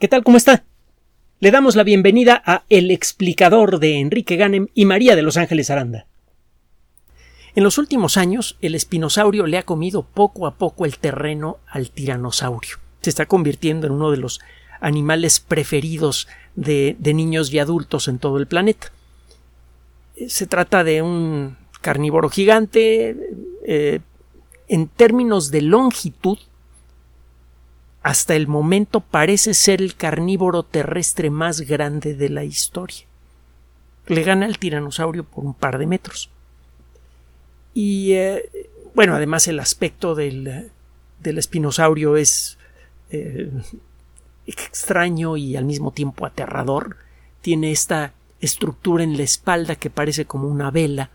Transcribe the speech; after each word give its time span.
¿Qué 0.00 0.08
tal? 0.08 0.24
¿Cómo 0.24 0.36
está? 0.36 0.64
Le 1.38 1.52
damos 1.52 1.76
la 1.76 1.84
bienvenida 1.84 2.42
a 2.44 2.64
El 2.68 2.90
explicador 2.90 3.78
de 3.78 4.00
Enrique 4.00 4.34
Ganem 4.34 4.66
y 4.74 4.86
María 4.86 5.14
de 5.14 5.22
Los 5.22 5.36
Ángeles 5.36 5.70
Aranda. 5.70 6.08
En 7.54 7.62
los 7.62 7.78
últimos 7.78 8.16
años, 8.16 8.58
el 8.60 8.74
espinosaurio 8.74 9.46
le 9.46 9.56
ha 9.56 9.62
comido 9.62 10.02
poco 10.02 10.48
a 10.48 10.56
poco 10.56 10.84
el 10.84 10.98
terreno 10.98 11.58
al 11.68 11.90
tiranosaurio. 11.90 12.78
Se 13.02 13.10
está 13.10 13.26
convirtiendo 13.26 13.86
en 13.86 13.92
uno 13.92 14.10
de 14.10 14.16
los 14.16 14.40
animales 14.80 15.38
preferidos 15.38 16.26
de, 16.56 16.96
niños 17.00 17.52
y 17.52 17.60
adultos 17.60 18.08
en 18.08 18.18
todo 18.18 18.38
el 18.38 18.48
planeta. 18.48 18.90
Se 20.26 20.48
trata 20.48 20.82
de 20.82 21.02
un 21.02 21.56
carnívoro 21.80 22.30
gigante. 22.30 23.16
Eh, 23.64 24.00
en 24.66 24.88
términos 24.88 25.52
de 25.52 25.62
longitud, 25.62 26.38
hasta 28.04 28.36
el 28.36 28.46
momento 28.46 29.00
parece 29.00 29.54
ser 29.54 29.80
el 29.80 29.96
carnívoro 29.96 30.62
terrestre 30.62 31.30
más 31.30 31.62
grande 31.62 32.14
de 32.14 32.28
la 32.28 32.44
historia. 32.44 33.06
Le 34.06 34.22
gana 34.22 34.44
al 34.44 34.58
tiranosaurio 34.58 35.24
por 35.24 35.42
un 35.42 35.54
par 35.54 35.78
de 35.78 35.86
metros. 35.86 36.28
Y 37.72 38.12
eh, 38.12 38.68
bueno, 38.94 39.14
además 39.14 39.48
el 39.48 39.58
aspecto 39.58 40.14
del, 40.14 40.70
del 41.20 41.38
espinosaurio 41.38 42.18
es 42.18 42.58
eh, 43.08 43.50
extraño 44.46 45.38
y 45.38 45.56
al 45.56 45.64
mismo 45.64 45.90
tiempo 45.90 46.26
aterrador. 46.26 46.98
Tiene 47.40 47.72
esta 47.72 48.12
estructura 48.38 49.02
en 49.02 49.16
la 49.16 49.22
espalda 49.22 49.76
que 49.76 49.88
parece 49.88 50.26
como 50.26 50.48
una 50.48 50.70
vela, 50.70 51.08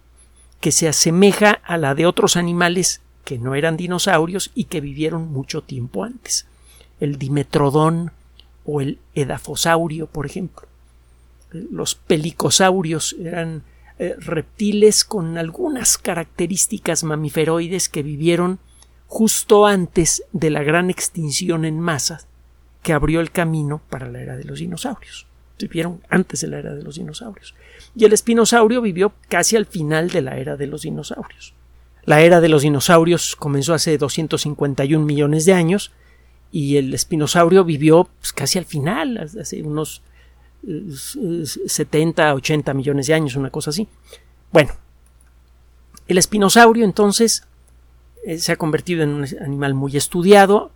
que 0.59 0.71
se 0.71 0.87
asemeja 0.87 1.51
a 1.51 1.77
la 1.77 1.93
de 1.93 2.07
otros 2.07 2.35
animales 2.35 3.01
que 3.25 3.37
no 3.37 3.53
eran 3.53 3.77
dinosaurios 3.77 4.49
y 4.55 4.63
que 4.63 4.81
vivieron 4.81 5.31
mucho 5.31 5.61
tiempo 5.61 6.03
antes 6.03 6.48
el 6.99 7.17
dimetrodón 7.17 8.11
o 8.65 8.81
el 8.81 8.99
edafosaurio, 9.15 10.07
por 10.07 10.25
ejemplo. 10.25 10.67
Los 11.51 11.95
pelicosaurios 11.95 13.15
eran 13.19 13.63
eh, 13.97 14.15
reptiles 14.17 15.03
con 15.03 15.37
algunas 15.37 15.97
características 15.97 17.03
mamiferoides 17.03 17.89
que 17.89 18.03
vivieron 18.03 18.59
justo 19.07 19.65
antes 19.65 20.23
de 20.31 20.51
la 20.51 20.61
gran 20.63 20.89
extinción 20.89 21.65
en 21.65 21.79
masa 21.79 22.21
que 22.83 22.93
abrió 22.93 23.19
el 23.19 23.31
camino 23.31 23.81
para 23.89 24.07
la 24.07 24.21
era 24.21 24.37
de 24.37 24.45
los 24.45 24.59
dinosaurios. 24.59 25.25
Vivieron 25.59 26.01
antes 26.09 26.39
de 26.41 26.47
la 26.47 26.59
era 26.59 26.73
de 26.73 26.83
los 26.83 26.95
dinosaurios. 26.95 27.53
Y 27.95 28.05
el 28.05 28.13
espinosaurio 28.13 28.81
vivió 28.81 29.11
casi 29.27 29.57
al 29.57 29.65
final 29.65 30.09
de 30.09 30.21
la 30.21 30.37
era 30.37 30.55
de 30.55 30.67
los 30.67 30.83
dinosaurios. 30.83 31.53
La 32.05 32.21
era 32.21 32.39
de 32.39 32.47
los 32.47 32.61
dinosaurios 32.61 33.35
comenzó 33.35 33.73
hace 33.73 33.97
251 33.97 35.05
millones 35.05 35.43
de 35.45 35.53
años 35.53 35.91
y 36.51 36.77
el 36.77 36.93
espinosaurio 36.93 37.63
vivió 37.63 38.09
pues, 38.19 38.33
casi 38.33 38.57
al 38.57 38.65
final, 38.65 39.17
hace 39.17 39.61
unos 39.61 40.01
70, 40.63 42.33
80 42.33 42.73
millones 42.73 43.07
de 43.07 43.13
años, 43.13 43.35
una 43.35 43.49
cosa 43.49 43.69
así. 43.69 43.87
Bueno, 44.51 44.73
el 46.07 46.17
espinosaurio 46.17 46.85
entonces 46.85 47.43
eh, 48.25 48.37
se 48.39 48.51
ha 48.51 48.57
convertido 48.57 49.03
en 49.03 49.09
un 49.09 49.27
animal 49.41 49.73
muy 49.73 49.95
estudiado. 49.95 50.71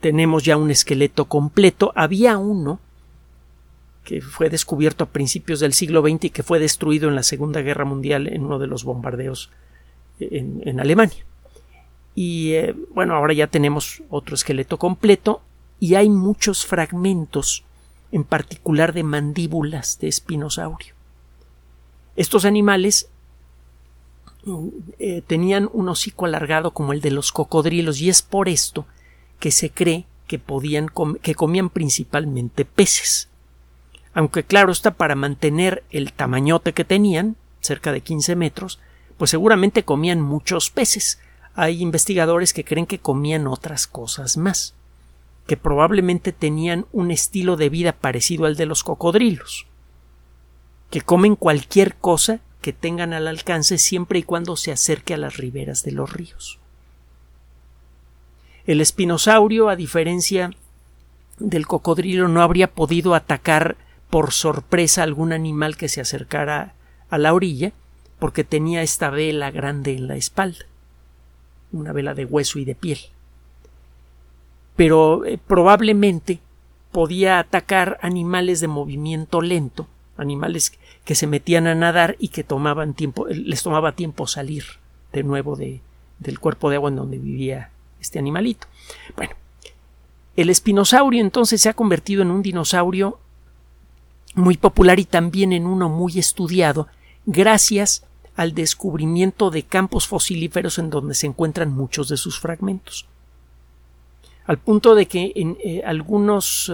Tenemos 0.00 0.44
ya 0.44 0.56
un 0.56 0.70
esqueleto 0.70 1.26
completo. 1.26 1.92
Había 1.94 2.36
uno 2.36 2.80
que 4.04 4.20
fue 4.20 4.50
descubierto 4.50 5.04
a 5.04 5.08
principios 5.10 5.60
del 5.60 5.72
siglo 5.72 6.02
XX 6.02 6.24
y 6.24 6.30
que 6.30 6.42
fue 6.42 6.58
destruido 6.58 7.08
en 7.08 7.14
la 7.14 7.22
Segunda 7.22 7.60
Guerra 7.60 7.84
Mundial 7.84 8.26
en 8.26 8.44
uno 8.44 8.58
de 8.58 8.66
los 8.66 8.82
bombardeos 8.82 9.50
en 10.18 10.80
Alemania. 10.80 11.24
Y 12.14 12.52
eh, 12.52 12.74
bueno, 12.94 13.14
ahora 13.14 13.32
ya 13.32 13.46
tenemos 13.46 14.02
otro 14.10 14.34
esqueleto 14.34 14.78
completo 14.78 15.42
y 15.80 15.94
hay 15.94 16.08
muchos 16.10 16.66
fragmentos, 16.66 17.64
en 18.12 18.24
particular 18.24 18.92
de 18.92 19.02
mandíbulas 19.02 19.98
de 19.98 20.08
espinosaurio. 20.08 20.94
Estos 22.14 22.44
animales 22.44 23.08
eh, 24.98 25.22
tenían 25.26 25.70
un 25.72 25.88
hocico 25.88 26.26
alargado 26.26 26.72
como 26.72 26.92
el 26.92 27.00
de 27.00 27.10
los 27.10 27.32
cocodrilos 27.32 28.00
y 28.00 28.10
es 28.10 28.22
por 28.22 28.48
esto 28.48 28.86
que 29.38 29.50
se 29.50 29.70
cree 29.70 30.04
que 30.26 30.38
podían 30.38 30.88
que 31.22 31.34
comían 31.34 31.70
principalmente 31.70 32.64
peces. 32.64 33.28
Aunque 34.14 34.44
claro 34.44 34.72
está 34.72 34.92
para 34.92 35.14
mantener 35.14 35.84
el 35.90 36.12
tamañote 36.12 36.74
que 36.74 36.84
tenían, 36.84 37.36
cerca 37.60 37.92
de 37.92 38.02
15 38.02 38.36
metros, 38.36 38.78
pues 39.16 39.30
seguramente 39.30 39.84
comían 39.84 40.20
muchos 40.20 40.70
peces, 40.70 41.18
hay 41.54 41.82
investigadores 41.82 42.52
que 42.52 42.64
creen 42.64 42.86
que 42.86 42.98
comían 42.98 43.46
otras 43.46 43.86
cosas 43.86 44.36
más, 44.36 44.74
que 45.46 45.56
probablemente 45.56 46.32
tenían 46.32 46.86
un 46.92 47.10
estilo 47.10 47.56
de 47.56 47.68
vida 47.68 47.92
parecido 47.92 48.46
al 48.46 48.56
de 48.56 48.66
los 48.66 48.84
cocodrilos, 48.84 49.66
que 50.90 51.02
comen 51.02 51.36
cualquier 51.36 51.96
cosa 51.96 52.40
que 52.60 52.72
tengan 52.72 53.12
al 53.12 53.26
alcance 53.26 53.76
siempre 53.76 54.20
y 54.20 54.22
cuando 54.22 54.56
se 54.56 54.72
acerque 54.72 55.14
a 55.14 55.18
las 55.18 55.36
riberas 55.36 55.82
de 55.82 55.92
los 55.92 56.12
ríos. 56.12 56.58
El 58.66 58.80
espinosaurio, 58.80 59.68
a 59.68 59.76
diferencia 59.76 60.52
del 61.38 61.66
cocodrilo, 61.66 62.28
no 62.28 62.40
habría 62.40 62.70
podido 62.70 63.14
atacar 63.14 63.76
por 64.10 64.32
sorpresa 64.32 65.02
algún 65.02 65.32
animal 65.32 65.76
que 65.76 65.88
se 65.88 66.00
acercara 66.00 66.74
a 67.10 67.18
la 67.18 67.34
orilla, 67.34 67.72
porque 68.20 68.44
tenía 68.44 68.82
esta 68.82 69.10
vela 69.10 69.50
grande 69.50 69.94
en 69.94 70.06
la 70.06 70.14
espalda 70.14 70.66
una 71.72 71.92
vela 71.92 72.14
de 72.14 72.24
hueso 72.24 72.58
y 72.58 72.64
de 72.64 72.74
piel. 72.74 72.98
Pero 74.76 75.24
eh, 75.24 75.38
probablemente 75.44 76.40
podía 76.90 77.38
atacar 77.38 77.98
animales 78.02 78.60
de 78.60 78.68
movimiento 78.68 79.40
lento, 79.40 79.86
animales 80.16 80.78
que 81.04 81.14
se 81.14 81.26
metían 81.26 81.66
a 81.66 81.74
nadar 81.74 82.16
y 82.18 82.28
que 82.28 82.44
tomaban 82.44 82.94
tiempo, 82.94 83.28
eh, 83.28 83.34
les 83.34 83.62
tomaba 83.62 83.92
tiempo 83.92 84.26
salir 84.26 84.64
de 85.12 85.22
nuevo 85.22 85.56
de, 85.56 85.80
del 86.18 86.38
cuerpo 86.38 86.70
de 86.70 86.76
agua 86.76 86.90
en 86.90 86.96
donde 86.96 87.18
vivía 87.18 87.70
este 88.00 88.18
animalito. 88.18 88.66
Bueno, 89.16 89.34
el 90.36 90.50
espinosaurio 90.50 91.20
entonces 91.20 91.60
se 91.60 91.68
ha 91.68 91.74
convertido 91.74 92.22
en 92.22 92.30
un 92.30 92.42
dinosaurio 92.42 93.18
muy 94.34 94.56
popular 94.56 94.98
y 94.98 95.04
también 95.04 95.52
en 95.52 95.66
uno 95.66 95.88
muy 95.88 96.18
estudiado 96.18 96.88
gracias 97.26 98.04
al 98.36 98.54
descubrimiento 98.54 99.50
de 99.50 99.62
campos 99.64 100.06
fosilíferos 100.06 100.78
en 100.78 100.90
donde 100.90 101.14
se 101.14 101.26
encuentran 101.26 101.70
muchos 101.70 102.08
de 102.08 102.16
sus 102.16 102.40
fragmentos. 102.40 103.06
Al 104.46 104.58
punto 104.58 104.94
de 104.94 105.06
que 105.06 105.32
en 105.36 105.56
eh, 105.62 105.82
algunos 105.84 106.72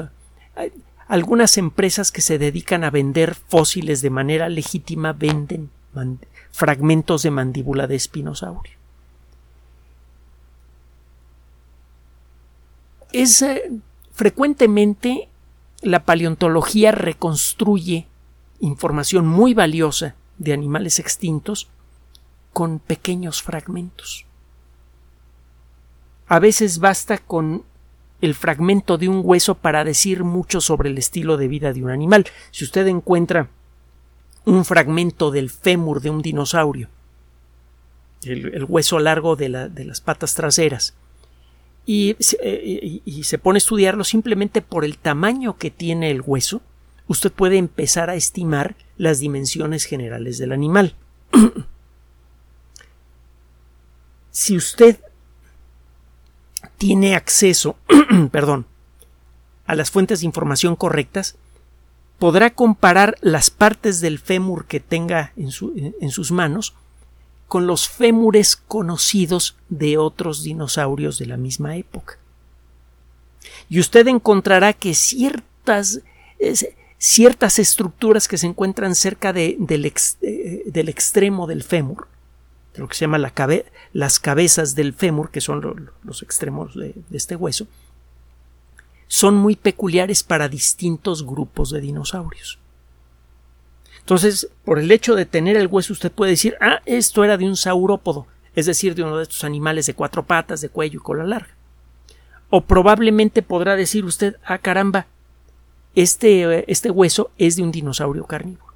eh, 0.57 0.73
algunas 1.09 1.57
empresas 1.57 2.13
que 2.13 2.21
se 2.21 2.39
dedican 2.39 2.85
a 2.85 2.91
vender 2.91 3.35
fósiles 3.35 4.03
de 4.03 4.11
manera 4.11 4.49
legítima 4.49 5.15
venden 5.15 5.71
fragmentos 6.53 7.23
de 7.23 7.31
mandíbula 7.31 7.87
de 7.87 7.97
espinosaurio. 7.97 8.75
Es 13.11 13.41
eh, 13.41 13.71
frecuentemente 14.13 15.29
la 15.81 16.05
paleontología 16.05 16.93
reconstruye 16.93 18.07
información 18.61 19.27
muy 19.27 19.55
valiosa 19.55 20.15
de 20.39 20.53
animales 20.53 20.99
extintos 20.99 21.69
con 22.53 22.79
pequeños 22.79 23.43
fragmentos. 23.43 24.25
A 26.27 26.39
veces 26.39 26.79
basta 26.79 27.19
con 27.19 27.65
el 28.21 28.35
fragmento 28.35 28.99
de 28.99 29.09
un 29.09 29.21
hueso 29.25 29.55
para 29.55 29.85
decir 29.85 30.25
mucho 30.25 30.61
sobre 30.61 30.91
el 30.91 30.99
estilo 30.99 31.37
de 31.37 31.49
vida 31.49 31.73
de 31.73 31.83
un 31.83 31.91
animal. 31.91 32.27
Si 32.51 32.65
usted 32.65 32.87
encuentra 32.87 33.49
un 34.45 34.65
fragmento 34.65 35.31
del 35.31 35.51
fémur 35.51 36.01
de 36.01 36.11
un 36.11 36.23
dinosaurio, 36.23 36.89
el, 38.25 38.65
hueso 38.65 38.99
largo 38.99 39.37
de, 39.37 39.49
las 39.49 40.01
patas 40.01 40.35
traseras, 40.35 40.95
y, 41.87 42.17
eh, 42.43 43.01
y, 43.05 43.23
se 43.25 43.39
pone 43.39 43.57
a 43.57 43.59
estudiarlo 43.59 44.05
simplemente 44.05 44.61
por 44.61 44.85
el 44.85 44.99
tamaño 44.99 45.57
que 45.57 45.71
tiene 45.71 46.11
el 46.11 46.21
hueso, 46.21 46.61
usted 47.09 47.33
puede 47.33 47.57
empezar 47.57 48.11
a 48.11 48.15
estimar 48.15 48.77
las 48.97 49.19
dimensiones 49.19 49.85
generales 49.85 50.39
del 50.39 50.53
animal. 50.53 50.95
si 54.31 54.57
usted 54.57 55.01
tiene 56.77 57.17
acceso, 57.17 57.77
perdón, 58.31 58.67
a 59.67 59.75
las 59.75 59.91
fuentes 59.91 60.21
de 60.21 60.27
información 60.27 60.77
correctas, 60.77 61.37
podrá 62.19 62.51
comparar 62.51 63.17
las 63.21 63.51
partes 63.51 64.01
del 64.01 64.19
fémur 64.19 64.67
que 64.67 64.81
tenga 64.81 65.33
en, 65.37 65.51
en, 66.01 66.11
sus 66.11 66.31
manos 66.31 66.75
con 67.47 67.67
los 67.67 67.89
fémures 67.89 68.57
conocidos 68.57 69.57
de 69.69 69.99
otros 69.99 70.43
dinosaurios 70.43 71.19
de 71.19 71.27
la 71.27 71.37
misma 71.37 71.77
época. 71.77 72.19
Y 73.69 73.81
usted 73.81 74.07
encontrará 74.09 74.73
que 74.73 74.95
ciertas, 74.95 76.01
ciertas 76.99 77.61
estructuras 77.61 78.27
que 78.29 78.39
se 78.39 78.47
encuentran 78.47 78.95
cerca 78.95 79.33
de, 79.33 79.57
del, 79.59 79.87
eh, 79.87 80.63
del, 80.67 80.89
extremo 80.89 81.47
del 81.47 81.63
fémur, 81.63 82.09
de 82.75 82.81
lo 82.81 82.89
que 82.89 82.97
se 82.97 83.03
llama 83.03 83.19
la 83.19 83.33
las 83.93 84.19
cabezas 84.19 84.75
del 84.75 84.93
fémur, 84.93 85.31
que 85.31 85.41
son 85.41 85.91
los 86.03 86.23
extremos 86.23 86.75
de, 86.75 86.95
este 87.13 87.37
hueso, 87.37 87.67
son 89.07 89.37
muy 89.37 89.57
peculiares 89.57 90.23
para 90.23 90.49
distintos 90.49 91.25
grupos 91.25 91.71
de 91.71 91.81
dinosaurios. 91.81 92.59
Entonces, 94.01 94.49
por 94.65 94.79
el 94.79 94.91
hecho 94.91 95.15
de 95.15 95.25
tener 95.25 95.57
el 95.57 95.67
hueso, 95.67 95.93
usted 95.93 96.11
puede 96.11 96.33
decir, 96.33 96.57
ah, 96.61 96.81
esto 96.85 97.25
era 97.25 97.37
de 97.37 97.47
un 97.47 97.57
saurópodo, 97.57 98.27
es 98.55 98.67
decir, 98.67 98.95
de 98.95 99.03
uno 99.03 99.17
de 99.17 99.23
estos 99.23 99.45
animales 99.45 99.87
de 99.87 99.95
cuatro 99.95 100.25
patas, 100.25 100.61
de 100.61 100.69
cuello 100.69 100.99
y 100.99 101.03
cola 101.03 101.25
larga. 101.25 101.55
O 102.51 102.63
probablemente 102.63 103.43
podrá 103.43 103.77
decir 103.77 104.05
usted, 104.05 104.37
ah, 104.45 104.59
caramba, 104.59 105.07
este, 105.95 106.71
este 106.71 106.91
hueso 106.91 107.31
es 107.39 107.57
de 107.57 107.63
un 107.63 107.73
dinosaurio 107.73 108.25
carnívoro. 108.27 108.73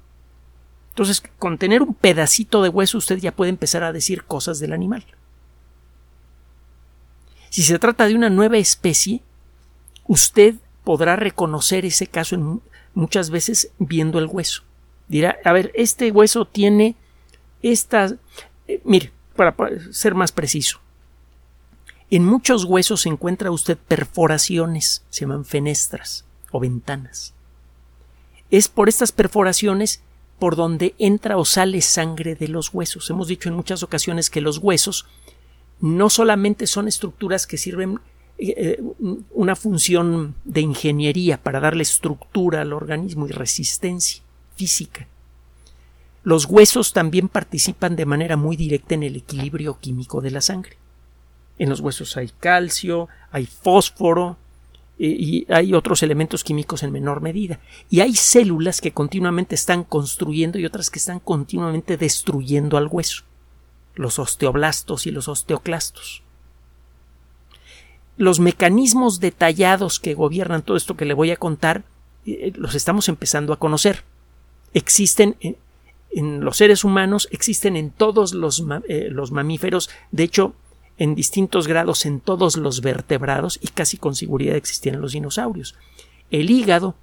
Entonces, 0.89 1.23
con 1.39 1.57
tener 1.57 1.81
un 1.81 1.93
pedacito 1.93 2.61
de 2.61 2.69
hueso, 2.69 2.97
usted 2.97 3.17
ya 3.17 3.35
puede 3.35 3.49
empezar 3.49 3.83
a 3.83 3.93
decir 3.93 4.25
cosas 4.25 4.59
del 4.59 4.73
animal. 4.73 5.05
Si 7.49 7.63
se 7.63 7.79
trata 7.79 8.07
de 8.07 8.15
una 8.15 8.29
nueva 8.29 8.57
especie, 8.57 9.21
usted 10.05 10.55
podrá 10.83 11.15
reconocer 11.15 11.85
ese 11.85 12.07
caso 12.07 12.61
muchas 12.93 13.29
veces 13.29 13.71
viendo 13.79 14.19
el 14.19 14.27
hueso. 14.27 14.63
Dirá, 15.07 15.37
a 15.43 15.51
ver, 15.51 15.71
este 15.75 16.11
hueso 16.11 16.45
tiene 16.45 16.95
estas... 17.61 18.15
Eh, 18.67 18.81
mire, 18.83 19.11
para 19.35 19.55
ser 19.91 20.13
más 20.13 20.31
preciso, 20.31 20.79
en 22.11 22.25
muchos 22.25 22.65
huesos 22.65 23.01
se 23.01 23.09
encuentra 23.09 23.49
usted 23.49 23.77
perforaciones, 23.77 25.03
se 25.09 25.21
llaman 25.21 25.45
fenestras 25.45 26.25
o 26.53 26.59
ventanas. 26.61 27.33
Es 28.49 28.69
por 28.69 28.87
estas 28.87 29.11
perforaciones 29.11 30.01
por 30.39 30.55
donde 30.55 30.95
entra 30.99 31.37
o 31.37 31.45
sale 31.45 31.81
sangre 31.81 32.35
de 32.35 32.47
los 32.47 32.73
huesos. 32.73 33.09
Hemos 33.09 33.27
dicho 33.27 33.49
en 33.49 33.55
muchas 33.55 33.83
ocasiones 33.83 34.29
que 34.29 34.41
los 34.41 34.59
huesos 34.59 35.05
no 35.81 36.09
solamente 36.09 36.67
son 36.67 36.87
estructuras 36.87 37.47
que 37.47 37.57
sirven 37.57 37.99
eh, 38.37 38.53
eh, 38.57 38.83
una 39.31 39.55
función 39.55 40.35
de 40.43 40.61
ingeniería 40.61 41.41
para 41.41 41.59
darle 41.59 41.83
estructura 41.83 42.61
al 42.61 42.73
organismo 42.73 43.27
y 43.27 43.31
resistencia 43.31 44.23
física. 44.55 45.07
Los 46.23 46.45
huesos 46.45 46.93
también 46.93 47.27
participan 47.27 47.95
de 47.95 48.05
manera 48.05 48.37
muy 48.37 48.55
directa 48.55 48.95
en 48.95 49.03
el 49.03 49.15
equilibrio 49.15 49.79
químico 49.79 50.21
de 50.21 50.31
la 50.31 50.41
sangre. 50.41 50.77
En 51.57 51.69
los 51.69 51.79
huesos 51.79 52.17
hay 52.17 52.29
calcio, 52.39 53.09
hay 53.31 53.45
fósforo, 53.45 54.37
y 54.97 55.45
hay 55.51 55.73
otros 55.73 56.03
elementos 56.03 56.43
químicos 56.43 56.83
en 56.83 56.91
menor 56.91 57.21
medida. 57.21 57.59
Y 57.89 58.01
hay 58.01 58.15
células 58.15 58.79
que 58.79 58.91
continuamente 58.91 59.55
están 59.55 59.83
construyendo 59.83 60.59
y 60.59 60.65
otras 60.65 60.89
que 60.89 60.99
están 60.99 61.19
continuamente 61.19 61.97
destruyendo 61.97 62.77
al 62.77 62.87
hueso. 62.87 63.23
Los 63.95 64.19
osteoblastos 64.19 65.07
y 65.07 65.11
los 65.11 65.27
osteoclastos. 65.27 66.23
Los 68.17 68.39
mecanismos 68.39 69.19
detallados 69.19 69.99
que 69.99 70.13
gobiernan 70.13 70.61
todo 70.61 70.77
esto 70.77 70.95
que 70.95 71.05
le 71.05 71.15
voy 71.15 71.31
a 71.31 71.37
contar 71.37 71.83
eh, 72.25 72.53
los 72.55 72.75
estamos 72.75 73.09
empezando 73.09 73.53
a 73.53 73.59
conocer. 73.59 74.03
Existen 74.73 75.35
en, 75.41 75.57
los 76.41 76.57
seres 76.57 76.83
humanos, 76.83 77.27
existen 77.31 77.75
en 77.75 77.89
todos 77.89 78.33
los, 78.33 78.63
eh, 78.87 79.07
los 79.09 79.31
mamíferos. 79.31 79.89
De 80.11 80.23
hecho, 80.23 80.53
en 80.97 81.15
distintos 81.15 81.67
grados 81.67 82.05
en 82.05 82.19
todos 82.19 82.57
los 82.57 82.81
vertebrados 82.81 83.59
y 83.61 83.67
casi 83.69 83.97
con 83.97 84.15
seguridad 84.15 84.55
existían 84.55 85.01
los 85.01 85.13
dinosaurios. 85.13 85.75
El 86.29 86.49
hígado 86.49 86.95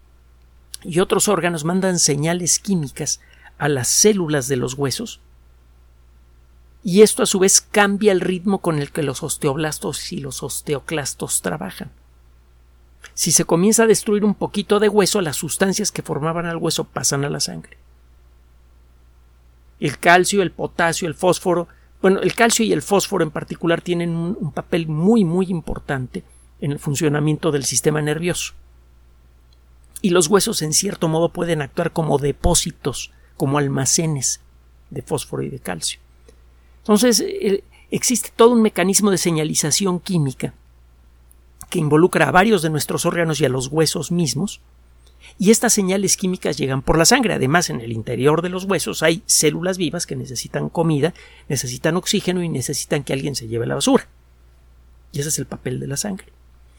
y 0.83 1.01
otros 1.01 1.29
órganos 1.29 1.65
mandan 1.65 1.99
señales 1.99 2.59
químicas 2.59 3.21
a 3.59 3.69
las 3.69 3.89
células 3.89 4.49
de 4.49 4.57
los 4.57 4.75
huesos 4.75 5.21
y 6.83 7.03
esto 7.03 7.23
a 7.23 7.27
su 7.27 7.39
vez 7.39 7.61
cambia 7.61 8.13
el 8.13 8.21
ritmo 8.21 8.59
con 8.59 8.79
el 8.79 8.91
que 8.91 9.03
los 9.03 9.23
osteoblastos 9.23 10.13
y 10.13 10.19
los 10.19 10.43
osteoclastos 10.43 11.43
trabajan. 11.43 11.91
Si 13.15 13.33
se 13.33 13.45
comienza 13.45 13.83
a 13.83 13.87
destruir 13.87 14.25
un 14.25 14.35
poquito 14.35 14.79
de 14.79 14.89
hueso, 14.89 15.21
las 15.21 15.37
sustancias 15.37 15.93
que 15.93 16.03
formaban 16.03 16.47
al 16.47 16.57
hueso 16.57 16.85
pasan 16.85 17.25
a 17.25 17.31
la 17.31 17.41
sangre. 17.41 17.77
El 19.79 19.99
calcio, 19.99 20.43
el 20.43 20.53
potasio, 20.53 21.07
el 21.09 21.15
fósforo 21.15 21.69
bueno, 22.03 22.21
el 22.21 22.35
calcio 22.35 22.65
y 22.65 22.73
el 22.73 22.83
fósforo 22.83 23.25
en 23.25 23.31
particular 23.31 23.83
tienen 23.83 24.11
un, 24.11 24.53
papel 24.53 24.89
muy 24.89 25.25
muy 25.25 25.47
importante 25.47 26.25
en 26.61 26.73
el 26.73 26.79
funcionamiento 26.79 27.51
del 27.51 27.65
sistema 27.65 28.01
nervioso. 28.01 28.55
Y 30.03 30.11
los 30.11 30.29
huesos 30.29 30.63
en 30.63 30.73
cierto 30.73 31.09
modo 31.09 31.29
pueden 31.29 31.61
actuar 31.61 31.93
como 31.93 32.19
depósitos, 32.19 33.13
como 33.37 33.59
almacenes 33.59 34.41
de 34.89 35.03
fósforo 35.03 35.43
y 35.43 35.51
de 35.51 35.59
calcio. 35.59 36.01
Entonces, 36.79 37.23
existe 37.91 38.31
todo 38.35 38.51
un 38.51 38.63
mecanismo 38.63 39.11
de 39.11 39.19
señalización 39.19 40.01
química 40.01 40.55
que 41.69 41.79
involucra 41.79 42.29
a 42.29 42.33
varios 42.33 42.63
de 42.63 42.71
nuestros 42.71 43.05
órganos 43.07 43.41
y 43.41 43.45
a 43.45 43.51
los 43.51 43.69
huesos 43.69 44.11
mismos, 44.11 44.61
y 45.39 45.51
estas 45.51 45.73
señales 45.73 46.17
químicas 46.17 46.57
llegan 46.57 46.83
por 46.83 46.99
la 46.99 47.05
sangre. 47.05 47.35
Además, 47.35 47.71
en 47.71 47.81
el 47.81 47.93
interior 47.93 48.43
de 48.43 48.49
los 48.49 48.65
huesos 48.65 49.03
hay 49.03 49.23
células 49.27 49.79
vivas 49.79 50.07
que 50.07 50.17
necesitan 50.17 50.69
comida, 50.69 51.15
necesitan 51.49 51.97
oxígeno 51.97 52.43
y 52.43 52.49
necesitan 52.49 53.05
que 53.05 53.13
alguien 53.13 53.35
se 53.35 53.49
lleve 53.49 53.67
la 53.67 53.75
basura. 53.75 54.09
Y 55.13 55.21
ese 55.21 55.29
es 55.31 55.39
el 55.39 55.47
papel 55.47 55.81
de 55.81 55.87
la 55.87 55.97
sangre. 55.97 56.27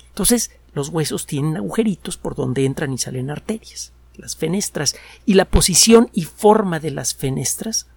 Entonces, 0.10 0.52
los 0.74 0.90
huesos 0.90 1.26
tienen 1.26 1.58
agujeritos 1.58 2.18
por 2.18 2.36
donde 2.36 2.66
entran 2.66 2.94
y 2.94 2.98
salen 2.98 3.30
arterias, 3.30 3.94
las 4.16 4.36
fenestras, 4.36 4.96
y 5.26 5.36
la 5.36 5.46
posición 5.46 6.10
y 6.14 6.24
forma 6.24 6.80
de 6.80 6.92
las 6.92 7.16
fenestras 7.16 7.88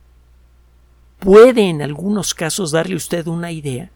puede 1.18 1.68
en 1.68 1.82
algunos 1.82 2.34
casos 2.34 2.70
darle 2.70 2.96
usted 2.96 3.26
una 3.26 3.50
idea 3.50 3.90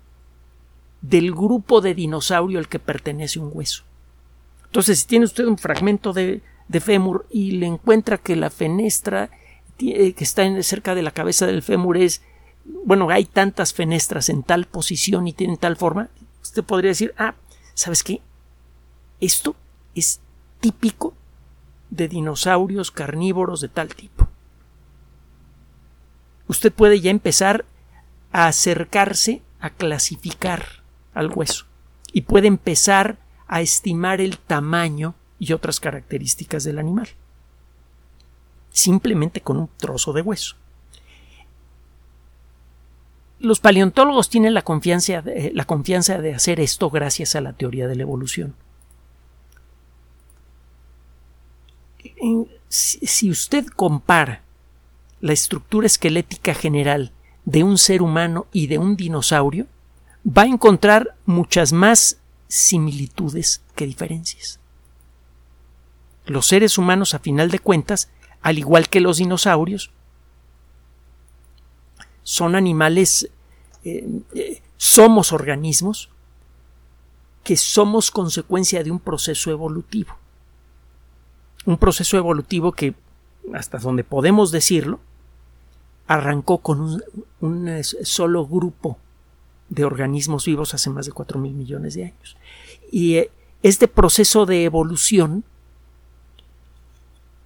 del 1.00 1.32
grupo 1.32 1.80
de 1.80 1.94
dinosaurio 1.94 2.58
al 2.58 2.68
que 2.68 2.78
pertenece 2.78 3.38
un 3.38 3.50
hueso. 3.52 3.84
Entonces, 4.68 5.00
si 5.00 5.06
tiene 5.06 5.24
usted 5.24 5.46
un 5.46 5.58
fragmento 5.58 6.12
de, 6.12 6.42
fémur 6.80 7.26
y 7.30 7.52
le 7.52 7.66
encuentra 7.66 8.18
que 8.18 8.36
la 8.36 8.50
fenestra 8.50 9.30
que 9.78 10.14
está 10.18 10.44
cerca 10.62 10.94
de 10.94 11.02
la 11.02 11.12
cabeza 11.12 11.46
del 11.46 11.62
fémur 11.62 11.96
es, 11.96 12.22
bueno, 12.84 13.08
hay 13.10 13.24
tantas 13.24 13.72
fenestras 13.72 14.28
en 14.28 14.42
tal 14.42 14.66
posición 14.66 15.26
y 15.26 15.32
tienen 15.32 15.56
tal 15.56 15.76
forma, 15.76 16.10
usted 16.42 16.62
podría 16.64 16.90
decir, 16.90 17.14
ah, 17.16 17.34
¿sabes 17.74 18.02
qué? 18.02 18.20
Esto 19.20 19.56
es 19.94 20.20
típico 20.60 21.14
de 21.90 22.08
dinosaurios 22.08 22.90
carnívoros 22.90 23.60
de 23.60 23.68
tal 23.68 23.94
tipo. 23.94 24.28
Usted 26.48 26.72
puede 26.72 27.00
ya 27.00 27.10
empezar 27.10 27.64
a 28.32 28.46
acercarse 28.46 29.42
a 29.60 29.70
clasificar 29.70 30.64
al 31.14 31.30
hueso 31.32 31.66
y 32.12 32.22
puede 32.22 32.48
empezar 32.48 33.18
a 33.48 33.60
estimar 33.62 34.20
el 34.20 34.38
tamaño 34.38 35.14
y 35.38 35.52
otras 35.52 35.80
características 35.80 36.64
del 36.64 36.78
animal. 36.78 37.08
Simplemente 38.70 39.40
con 39.40 39.56
un 39.56 39.68
trozo 39.78 40.12
de 40.12 40.22
hueso. 40.22 40.56
Los 43.40 43.60
paleontólogos 43.60 44.28
tienen 44.28 44.52
la 44.52 44.62
confianza, 44.62 45.22
de, 45.22 45.52
la 45.54 45.64
confianza 45.64 46.18
de 46.18 46.34
hacer 46.34 46.60
esto 46.60 46.90
gracias 46.90 47.36
a 47.36 47.40
la 47.40 47.52
teoría 47.52 47.86
de 47.86 47.96
la 47.96 48.02
evolución. 48.02 48.54
Si 52.68 53.30
usted 53.30 53.66
compara 53.66 54.42
la 55.20 55.32
estructura 55.32 55.86
esquelética 55.86 56.52
general 56.52 57.12
de 57.44 57.62
un 57.64 57.78
ser 57.78 58.02
humano 58.02 58.46
y 58.52 58.66
de 58.66 58.78
un 58.78 58.96
dinosaurio, 58.96 59.66
va 60.26 60.42
a 60.42 60.46
encontrar 60.46 61.14
muchas 61.24 61.72
más 61.72 62.17
similitudes 62.48 63.62
que 63.74 63.86
diferencias. 63.86 64.58
Los 66.26 66.46
seres 66.46 66.78
humanos, 66.78 67.14
a 67.14 67.18
final 67.18 67.50
de 67.50 67.58
cuentas, 67.58 68.10
al 68.42 68.58
igual 68.58 68.88
que 68.88 69.00
los 69.00 69.18
dinosaurios, 69.18 69.90
son 72.22 72.54
animales, 72.54 73.30
eh, 73.84 74.06
eh, 74.34 74.62
somos 74.76 75.32
organismos 75.32 76.10
que 77.44 77.56
somos 77.56 78.10
consecuencia 78.10 78.84
de 78.84 78.90
un 78.90 79.00
proceso 79.00 79.50
evolutivo. 79.50 80.14
Un 81.64 81.78
proceso 81.78 82.18
evolutivo 82.18 82.72
que, 82.72 82.94
hasta 83.54 83.78
donde 83.78 84.04
podemos 84.04 84.50
decirlo, 84.50 85.00
arrancó 86.06 86.58
con 86.58 87.00
un, 87.40 87.68
eh, 87.68 87.82
solo 87.82 88.46
grupo 88.46 88.98
de 89.68 89.84
organismos 89.84 90.46
vivos 90.46 90.74
hace 90.74 90.90
más 90.90 91.06
de 91.06 91.12
4 91.12 91.38
mil 91.38 91.54
millones 91.54 91.94
de 91.94 92.04
años. 92.04 92.36
Y 92.90 93.16
eh, 93.16 93.30
este 93.62 93.88
proceso 93.88 94.46
de 94.46 94.64
evolución 94.64 95.44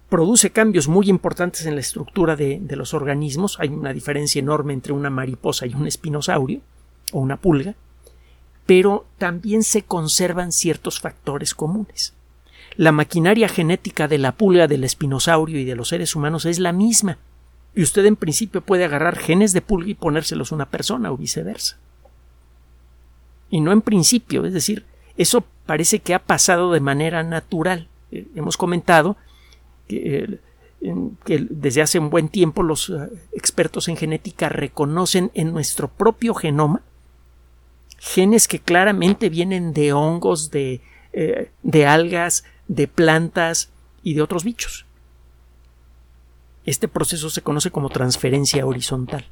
produce 0.09 0.51
cambios 0.51 0.87
muy 0.87 1.09
importantes 1.09 1.65
en 1.65 1.75
la 1.75 1.81
estructura 1.81 2.35
de, 2.35 2.59
de, 2.61 2.75
los 2.75 2.93
organismos. 2.93 3.59
Hay 3.59 3.69
una 3.69 3.93
diferencia 3.93 4.39
enorme 4.39 4.73
entre 4.73 4.93
una 4.93 5.09
mariposa 5.09 5.65
y 5.65 5.73
un 5.73 5.87
espinosaurio 5.87 6.61
o 7.11 7.19
una 7.19 7.37
pulga, 7.37 7.75
pero 8.65 9.05
también 9.17 9.63
se 9.63 9.83
conservan 9.83 10.51
ciertos 10.51 10.99
factores 10.99 11.55
comunes. 11.55 12.13
La 12.75 12.91
maquinaria 12.91 13.49
genética 13.49 14.07
de 14.07 14.17
la 14.17 14.31
pulga, 14.33 14.67
del 14.67 14.83
espinosaurio 14.83 15.59
y 15.59 15.65
de 15.65 15.75
los 15.75 15.89
seres 15.89 16.15
humanos 16.15 16.45
es 16.45 16.59
la 16.59 16.71
misma, 16.71 17.17
y 17.75 17.83
usted 17.83 18.05
en 18.05 18.15
principio 18.15 18.61
puede 18.61 18.85
agarrar 18.85 19.17
genes 19.17 19.51
de 19.51 19.61
pulga 19.61 19.89
y 19.89 19.95
ponérselos 19.95 20.51
a 20.51 20.55
una 20.55 20.69
persona 20.69 21.11
o 21.11 21.17
viceversa 21.17 21.77
y 23.53 23.61
no 23.61 23.71
en 23.71 23.81
principio, 23.81 24.45
es 24.45 24.53
decir, 24.55 24.83
eso 25.15 25.45
parece 25.67 25.99
que 25.99 26.15
ha 26.15 26.19
pasado 26.19 26.71
de 26.71 26.79
manera 26.79 27.21
natural. 27.21 27.87
Eh, 28.11 28.25
hemos 28.33 28.57
comentado 28.57 29.15
que, 29.87 30.39
que, 31.23 31.45
desde 31.51 31.83
hace 31.83 31.99
un 31.99 32.09
buen 32.09 32.29
tiempo 32.29 32.63
los 32.63 32.89
eh, 32.89 33.09
expertos 33.31 33.89
en 33.89 33.95
genética 33.95 34.49
reconocen 34.49 35.29
en 35.35 35.53
nuestro 35.53 35.87
propio 35.87 36.33
genoma 36.33 36.81
genes 37.99 38.47
que 38.47 38.57
claramente 38.57 39.29
vienen 39.29 39.71
de 39.71 39.93
hongos, 39.93 40.49
de, 40.49 40.81
eh, 41.13 41.51
de 41.61 41.85
algas, 41.85 42.45
de 42.67 42.87
plantas 42.87 43.69
y 44.01 44.15
de 44.15 44.23
otros 44.23 44.43
bichos. 44.43 44.87
Este 46.65 46.87
proceso 46.87 47.29
se 47.29 47.43
conoce 47.43 47.69
como 47.69 47.89
transferencia 47.89 48.65
horizontal 48.65 49.27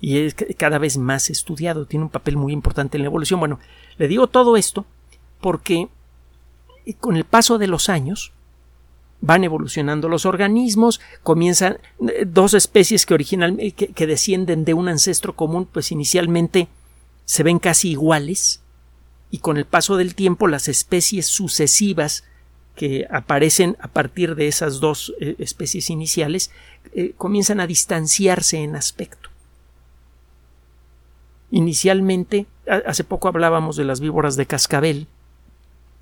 y 0.00 0.18
es 0.18 0.34
cada 0.56 0.78
vez 0.78 0.96
más 0.96 1.30
estudiado, 1.30 1.86
tiene 1.86 2.04
un 2.04 2.10
papel 2.10 2.36
muy 2.36 2.52
importante 2.52 2.96
en 2.96 3.02
la 3.02 3.08
evolución. 3.08 3.40
Bueno, 3.40 3.58
le 3.96 4.08
digo 4.08 4.26
todo 4.28 4.56
esto 4.56 4.86
porque 5.40 5.88
con 7.00 7.16
el 7.16 7.24
paso 7.24 7.58
de 7.58 7.66
los 7.66 7.88
años 7.88 8.32
van 9.20 9.44
evolucionando 9.44 10.08
los 10.08 10.26
organismos, 10.26 11.00
comienzan 11.22 11.78
eh, 12.08 12.24
dos 12.26 12.54
especies 12.54 13.04
que 13.04 13.14
originalmente 13.14 13.72
que, 13.72 13.88
que 13.88 14.06
descienden 14.06 14.64
de 14.64 14.74
un 14.74 14.88
ancestro 14.88 15.34
común, 15.34 15.66
pues 15.70 15.90
inicialmente 15.90 16.68
se 17.24 17.42
ven 17.42 17.58
casi 17.58 17.90
iguales 17.90 18.62
y 19.30 19.38
con 19.38 19.56
el 19.56 19.66
paso 19.66 19.96
del 19.96 20.14
tiempo 20.14 20.46
las 20.46 20.68
especies 20.68 21.26
sucesivas 21.26 22.24
que 22.74 23.06
aparecen 23.10 23.76
a 23.80 23.88
partir 23.88 24.36
de 24.36 24.46
esas 24.46 24.80
dos 24.80 25.12
eh, 25.20 25.34
especies 25.38 25.90
iniciales 25.90 26.52
eh, 26.94 27.12
comienzan 27.16 27.60
a 27.60 27.66
distanciarse 27.66 28.58
en 28.58 28.76
aspecto. 28.76 29.27
Inicialmente, 31.50 32.46
hace 32.86 33.04
poco 33.04 33.28
hablábamos 33.28 33.76
de 33.76 33.84
las 33.84 34.00
víboras 34.00 34.36
de 34.36 34.46
cascabel, 34.46 35.06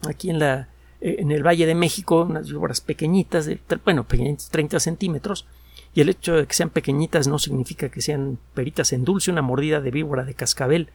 aquí 0.08 0.30
en, 0.30 0.38
la, 0.38 0.68
eh, 1.00 1.16
en 1.18 1.30
el 1.30 1.46
Valle 1.46 1.66
de 1.66 1.74
México, 1.74 2.26
unas 2.28 2.48
víboras 2.48 2.80
pequeñitas, 2.80 3.46
de, 3.46 3.60
bueno, 3.84 4.06
30 4.06 4.80
centímetros, 4.80 5.46
y 5.94 6.00
el 6.00 6.08
hecho 6.08 6.34
de 6.34 6.46
que 6.46 6.54
sean 6.54 6.70
pequeñitas 6.70 7.28
no 7.28 7.38
significa 7.38 7.88
que 7.88 8.02
sean 8.02 8.38
peritas 8.54 8.92
en 8.92 9.04
dulce, 9.04 9.30
una 9.30 9.42
mordida 9.42 9.80
de 9.80 9.90
víbora 9.90 10.24
de 10.24 10.34
cascabel 10.34 10.90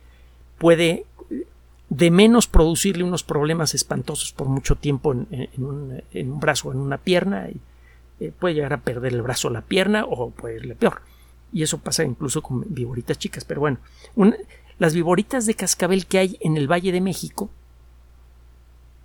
puede 0.57 1.05
de 1.89 2.09
menos 2.09 2.47
producirle 2.47 3.03
unos 3.03 3.23
problemas 3.23 3.73
espantosos 3.73 4.31
por 4.31 4.47
mucho 4.47 4.75
tiempo 4.75 5.11
en, 5.11 5.49
un, 5.57 6.39
brazo 6.39 6.69
o 6.69 6.71
en 6.71 6.77
una 6.77 6.97
pierna. 6.97 7.49
Y, 7.49 7.59
eh, 8.21 8.31
puede 8.39 8.53
llegar 8.53 8.73
a 8.73 8.81
perder 8.81 9.13
el 9.13 9.21
brazo 9.21 9.49
o 9.49 9.51
la 9.51 9.61
pierna 9.61 10.05
o 10.05 10.29
puede 10.29 10.57
irle 10.57 10.75
peor. 10.75 11.01
Y 11.53 11.63
eso 11.63 11.79
pasa 11.79 12.03
incluso 12.03 12.41
con 12.41 12.63
viboritas 12.67 13.17
chicas. 13.17 13.45
Pero 13.45 13.61
bueno, 13.61 13.77
las 14.79 14.93
viboritas 14.93 15.45
de 15.45 15.55
cascabel 15.55 16.05
que 16.05 16.19
hay 16.19 16.37
en 16.41 16.57
el 16.57 16.71
Valle 16.71 16.91
de 16.91 17.01
México 17.01 17.49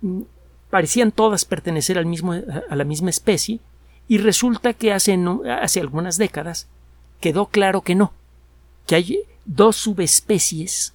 mm, 0.01 0.21
parecían 0.69 1.11
todas 1.11 1.45
pertenecer 1.45 1.97
al 1.97 2.05
mismo, 2.05 2.33
a 2.33 2.75
la 2.75 2.83
misma 2.83 3.09
especie 3.09 3.59
y 4.07 4.17
resulta 4.19 4.73
que 4.73 4.93
hace, 4.93 5.17
hace 5.61 5.79
algunas 5.79 6.17
décadas 6.17 6.67
quedó 7.19 7.47
claro 7.47 7.81
que 7.81 7.95
no, 7.95 8.13
que 8.85 8.95
hay 8.95 9.19
dos 9.45 9.75
subespecies 9.75 10.93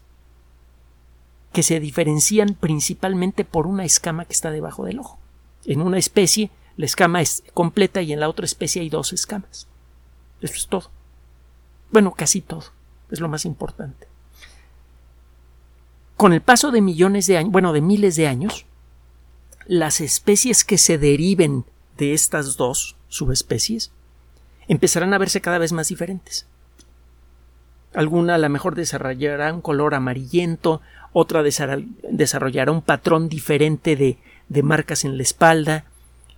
que 1.53 1.63
se 1.63 1.81
diferencian 1.81 2.55
principalmente 2.55 3.45
por 3.45 3.67
una 3.67 3.85
escama 3.85 4.25
que 4.25 4.33
está 4.33 4.51
debajo 4.51 4.87
del 4.87 4.99
ojo. 4.99 5.19
En 5.67 5.83
una 5.83 5.99
especie 5.99 6.51
la 6.77 6.87
escama 6.87 7.21
es 7.21 7.45
completa 7.53 8.01
y 8.03 8.13
en 8.13 8.21
la 8.21 8.29
otra 8.29 8.47
especie 8.47 8.83
hay 8.83 8.89
dos 8.89 9.13
escamas. 9.13 9.69
Eso 10.41 10.55
es 10.55 10.67
todo. 10.67 10.91
Bueno, 11.93 12.13
casi 12.13 12.41
todo. 12.41 12.65
Es 13.11 13.21
lo 13.21 13.29
más 13.29 13.45
importante. 13.45 14.09
Con 16.17 16.33
el 16.33 16.41
paso 16.41 16.71
de 16.71 16.81
millones 16.81 17.27
de 17.27 17.37
años, 17.37 17.53
bueno, 17.53 17.73
de 17.73 17.81
miles 17.81 18.17
de 18.17 18.27
años, 18.27 18.67
las 19.67 20.01
especies 20.01 20.65
que 20.65 20.79
se 20.79 20.99
deriven 20.99 21.65
de 21.99 22.15
estas 22.15 22.57
dos 22.57 22.97
subespecies 23.09 23.93
empezarán 24.69 25.15
a 25.15 25.19
verse 25.19 25.41
cada 25.41 25.59
vez 25.59 25.73
más 25.73 25.89
diferentes. 25.89 26.47
Alguna 27.95 28.37
a 28.37 28.39
lo 28.39 28.49
mejor 28.49 28.75
desarrollará 28.75 29.53
un 29.53 29.61
color 29.61 29.95
amarillento, 29.95 30.81
otra 31.13 31.43
desarrollará 31.43 32.73
un 32.73 32.81
patrón 32.81 33.29
diferente 33.29 33.97
de, 33.97 34.19
de 34.49 34.63
marcas 34.63 35.05
en 35.05 35.19
la 35.19 35.23
espalda, 35.23 35.85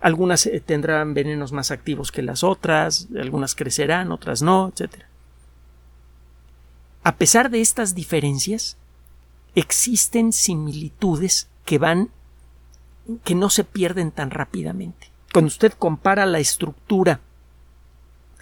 algunas 0.01 0.45
eh, 0.45 0.59
tendrán 0.59 1.13
venenos 1.13 1.51
más 1.51 1.71
activos 1.71 2.11
que 2.11 2.21
las 2.21 2.43
otras, 2.43 3.07
algunas 3.17 3.55
crecerán, 3.55 4.11
otras 4.11 4.41
no, 4.41 4.67
etc. 4.75 5.05
A 7.05 7.17
pesar 7.17 7.51
de 7.51 7.61
estas 7.61 7.93
diferencias, 7.93 8.77
existen 9.53 10.33
similitudes 10.33 11.47
que 11.63 11.77
van 11.77 12.09
que 13.23 13.35
no 13.35 13.51
se 13.51 13.63
pierden 13.63 14.09
tan 14.09 14.31
rápidamente. 14.31 15.11
Cuando 15.31 15.49
usted 15.49 15.73
compara 15.73 16.25
la 16.25 16.39
estructura 16.39 17.21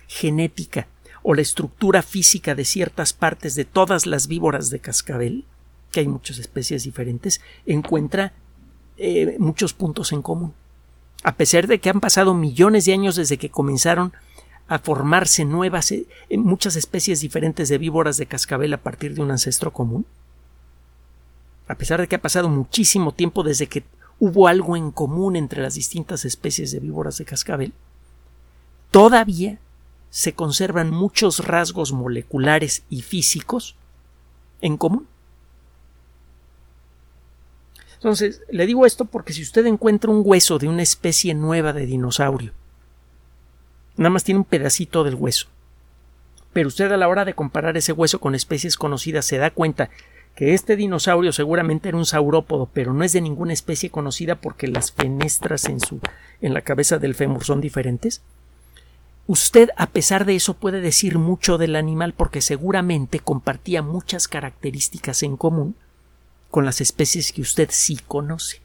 genética 0.08 0.88
o 1.24 1.34
la 1.34 1.42
estructura 1.42 2.02
física 2.04 2.56
de 2.56 2.64
ciertas 2.64 3.12
partes 3.12 3.56
de 3.56 3.66
todas 3.66 4.06
las 4.06 4.28
víboras 4.28 4.70
de 4.70 4.80
cascabel, 4.80 5.44
que 5.92 6.00
hay 6.00 6.08
muchas 6.08 6.38
especies 6.38 6.86
diferentes, 6.86 7.42
encuentra 7.66 8.32
eh, 8.96 9.36
muchos 9.40 9.74
puntos 9.74 10.14
en 10.14 10.22
común. 10.22 10.54
A 11.26 11.36
pesar 11.36 11.68
de 11.68 11.80
que 11.80 11.90
han 11.90 12.00
pasado 12.00 12.34
millones 12.34 12.86
de 12.86 12.94
años 12.94 13.18
desde 13.18 13.38
que 13.38 13.50
comenzaron 13.50 14.14
a 14.74 14.80
formarse 14.80 15.46
nuevas, 15.46 15.92
eh, 15.92 16.08
muchas 16.32 16.76
especies 16.76 17.22
diferentes 17.22 17.70
de 17.70 17.78
víboras 17.78 18.18
de 18.18 18.26
cascabel 18.26 18.74
a 18.74 18.82
partir 18.82 19.14
de 19.14 19.22
un 19.22 19.30
ancestro 19.30 19.72
común, 19.72 20.04
a 21.68 21.76
pesar 21.76 22.02
de 22.02 22.08
que 22.08 22.16
ha 22.16 22.22
pasado 22.22 22.50
muchísimo 22.50 23.14
tiempo 23.14 23.44
desde 23.44 23.68
que 23.68 23.84
hubo 24.18 24.48
algo 24.48 24.76
en 24.76 24.90
común 24.90 25.36
entre 25.36 25.62
las 25.62 25.76
distintas 25.76 26.26
especies 26.26 26.72
de 26.72 26.80
víboras 26.80 27.20
de 27.20 27.26
cascabel, 27.26 27.72
todavía 28.90 29.60
se 30.10 30.34
conservan 30.34 30.90
muchos 30.90 31.46
rasgos 31.46 31.92
moleculares 31.92 32.82
y 32.90 33.04
físicos 33.04 33.76
en 34.62 34.78
común. 34.78 35.08
Entonces, 37.94 38.42
le 38.50 38.66
digo 38.66 38.88
esto 38.88 39.06
porque 39.06 39.34
si 39.34 39.44
usted 39.44 39.68
encuentra 39.68 40.10
un 40.10 40.24
hueso 40.26 40.58
de 40.58 40.68
una 40.68 40.82
especie 40.82 41.36
nueva 41.36 41.74
de 41.74 41.86
dinosaurio, 41.86 42.54
nada 43.98 44.10
más 44.10 44.24
tiene 44.24 44.40
un 44.40 44.46
pedacito 44.46 45.04
del 45.04 45.16
hueso, 45.16 45.48
pero 46.54 46.68
usted 46.68 46.92
a 46.92 46.98
la 46.98 47.08
hora 47.08 47.26
de 47.26 47.34
comparar 47.34 47.78
ese 47.78 47.94
hueso 47.94 48.20
con 48.20 48.36
especies 48.36 48.78
conocidas 48.78 49.26
se 49.26 49.38
da 49.38 49.52
cuenta 49.52 49.90
que 50.36 50.54
este 50.54 50.76
dinosaurio 50.76 51.32
seguramente 51.32 51.90
era 51.90 51.98
un 51.98 52.06
saurópodo, 52.06 52.70
pero 52.74 52.94
no 52.94 53.04
es 53.04 53.14
de 53.14 53.22
ninguna 53.22 53.54
especie 53.54 53.90
conocida 53.90 54.36
porque 54.36 54.68
las 54.68 54.92
fenestras 54.92 55.66
en 55.66 55.80
su 55.80 56.00
en 56.42 56.54
la 56.54 56.62
cabeza 56.62 56.98
del 56.98 57.16
fémur 57.16 57.44
son 57.44 57.62
diferentes. 57.62 58.22
Usted, 59.26 59.70
a 59.78 59.88
pesar 59.88 60.26
de 60.26 60.36
eso, 60.36 60.56
puede 60.56 60.82
decir 60.82 61.18
mucho 61.18 61.58
del 61.58 61.76
animal 61.76 62.14
porque 62.14 62.42
seguramente 62.42 63.20
compartía 63.20 63.82
muchas 63.82 64.28
características 64.28 65.24
en 65.24 65.38
común 65.38 65.76
con 66.52 66.66
las 66.66 66.82
especies 66.82 67.32
que 67.32 67.42
usted 67.42 67.70
sí 67.72 68.00
conoce. 68.08 68.63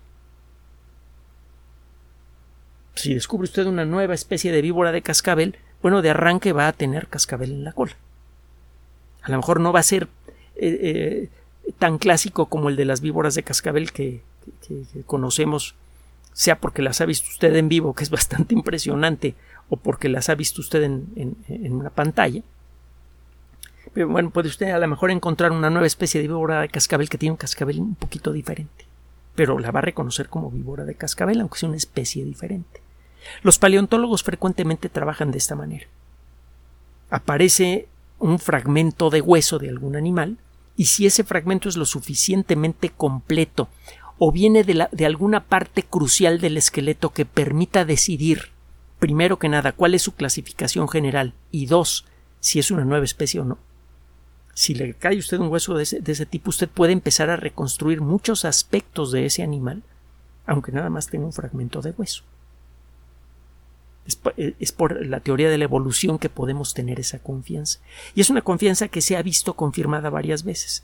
Si 2.99 3.15
descubre 3.15 3.45
usted 3.45 3.67
una 3.67 3.85
nueva 3.85 4.15
especie 4.15 4.51
de 4.51 4.61
víbora 4.61 4.91
de 4.91 5.03
cascabel, 5.03 5.57
bueno, 5.83 6.03
de 6.03 6.11
arranque 6.11 6.53
va 6.53 6.67
a 6.67 6.73
tener 6.73 7.07
cascabel 7.07 7.53
en 7.53 7.65
la 7.65 7.73
cola. 7.73 7.93
A 9.23 9.31
lo 9.31 9.37
mejor 9.37 9.61
no 9.61 9.73
va 9.73 9.81
a 9.81 9.85
ser 9.85 10.09
eh, 10.57 11.29
eh, 11.67 11.73
tan 11.79 11.99
clásico 11.99 12.47
como 12.47 12.69
el 12.69 12.77
de 12.77 12.85
las 12.85 13.01
víboras 13.01 13.37
de 13.37 13.45
cascabel 13.45 13.93
que, 13.93 14.23
conocemos, 15.07 15.77
sea 16.33 16.59
porque 16.59 16.83
las 16.83 17.01
ha 17.01 17.07
visto 17.07 17.29
usted 17.31 17.55
en 17.55 17.69
vivo, 17.69 17.95
que 17.95 18.03
es 18.03 18.11
bastante 18.11 18.55
impresionante, 18.55 19.37
o 19.69 19.77
porque 19.77 20.09
las 20.09 20.29
ha 20.29 20.35
visto 20.35 20.61
usted 20.61 20.83
en 20.83 21.73
una 21.73 21.91
pantalla, 21.91 22.43
bueno, 23.95 24.31
puede 24.31 24.49
usted 24.49 24.71
a 24.71 24.79
lo 24.79 24.89
mejor 24.89 25.11
encontrar 25.11 25.53
una 25.53 25.71
nueva 25.71 25.87
especie 25.87 26.21
de 26.21 26.29
víbora 26.29 26.63
de 26.63 26.69
cascabel 26.69 27.09
que 27.09 27.19
tiene 27.19 27.33
un 27.33 27.37
cascabel 27.37 27.79
un 27.79 27.95
poquito 27.95 28.33
diferente, 28.33 28.87
pero 29.35 29.59
la 29.59 29.71
va 29.71 29.79
a 29.79 29.83
reconocer 29.83 30.29
como 30.29 30.51
víbora 30.51 30.85
de 30.85 30.95
cascabel, 30.95 31.41
aunque 31.41 31.59
sea 31.59 31.69
una 31.69 31.79
especie 31.79 32.25
diferente. 32.25 32.88
Los 33.43 33.59
paleontólogos 33.59 34.23
frecuentemente 34.23 34.89
trabajan 34.89 35.31
de 35.31 35.39
esta 35.39 35.55
manera. 35.55 35.87
Aparece 37.11 37.89
un 38.19 38.39
fragmento 38.39 39.11
de 39.11 39.21
hueso 39.21 39.59
de 39.59 39.69
algún 39.69 39.97
animal, 39.97 40.39
y 40.77 40.87
si 40.87 41.07
ese 41.07 41.25
fragmento 41.25 41.69
es 41.69 41.77
lo 41.77 41.87
suficientemente 41.87 42.91
completo 42.91 43.69
o 44.19 44.33
viene 44.33 44.65
de, 44.65 44.87
de 44.91 45.07
alguna 45.07 45.45
parte 45.45 45.83
crucial 45.83 46.41
del 46.41 46.57
esqueleto 46.57 47.11
que 47.11 47.25
permita 47.25 47.85
decidir, 47.85 48.51
primero 48.99 49.39
que 49.39 49.49
nada, 49.49 49.73
cuál 49.73 49.95
es 49.95 50.03
su 50.03 50.15
clasificación 50.15 50.89
general 50.89 51.35
y 51.51 51.67
dos, 51.67 52.05
si 52.41 52.59
es 52.59 52.71
una 52.71 52.85
nueva 52.85 53.05
especie 53.05 53.41
o 53.41 53.45
no, 53.45 53.59
si 54.59 54.75
le 54.75 54.93
cae 54.95 55.17
usted 55.17 55.39
un 55.39 55.53
hueso 55.53 55.75
de 55.75 55.85
ese, 55.85 56.27
tipo, 56.27 56.51
usted 56.51 56.69
puede 56.69 56.93
empezar 56.93 57.31
a 57.31 57.37
reconstruir 57.37 58.01
muchos 58.01 58.45
aspectos 58.45 59.13
de 59.13 59.25
ese 59.25 59.45
animal, 59.45 59.85
aunque 60.47 60.73
nada 60.73 60.91
más 60.91 61.07
tenga 61.07 61.27
un 61.27 61.33
fragmento 61.33 61.81
de 61.81 61.93
hueso. 61.97 62.25
Es, 64.09 64.19
eh, 64.37 64.55
es, 64.59 64.73
por 64.73 65.07
la 65.07 65.21
teoría 65.21 65.49
de 65.51 65.59
la 65.59 65.65
evolución 65.65 66.19
que 66.19 66.29
podemos 66.29 66.75
tener 66.75 66.99
esa 66.99 67.21
confianza. 67.21 67.79
Y 68.17 68.23
es 68.23 68.31
una 68.31 68.43
confianza 68.43 68.89
que 68.89 69.03
se 69.03 69.17
ha 69.17 69.23
visto 69.23 69.55
confirmada 69.55 70.11
varias 70.11 70.43
veces. 70.43 70.83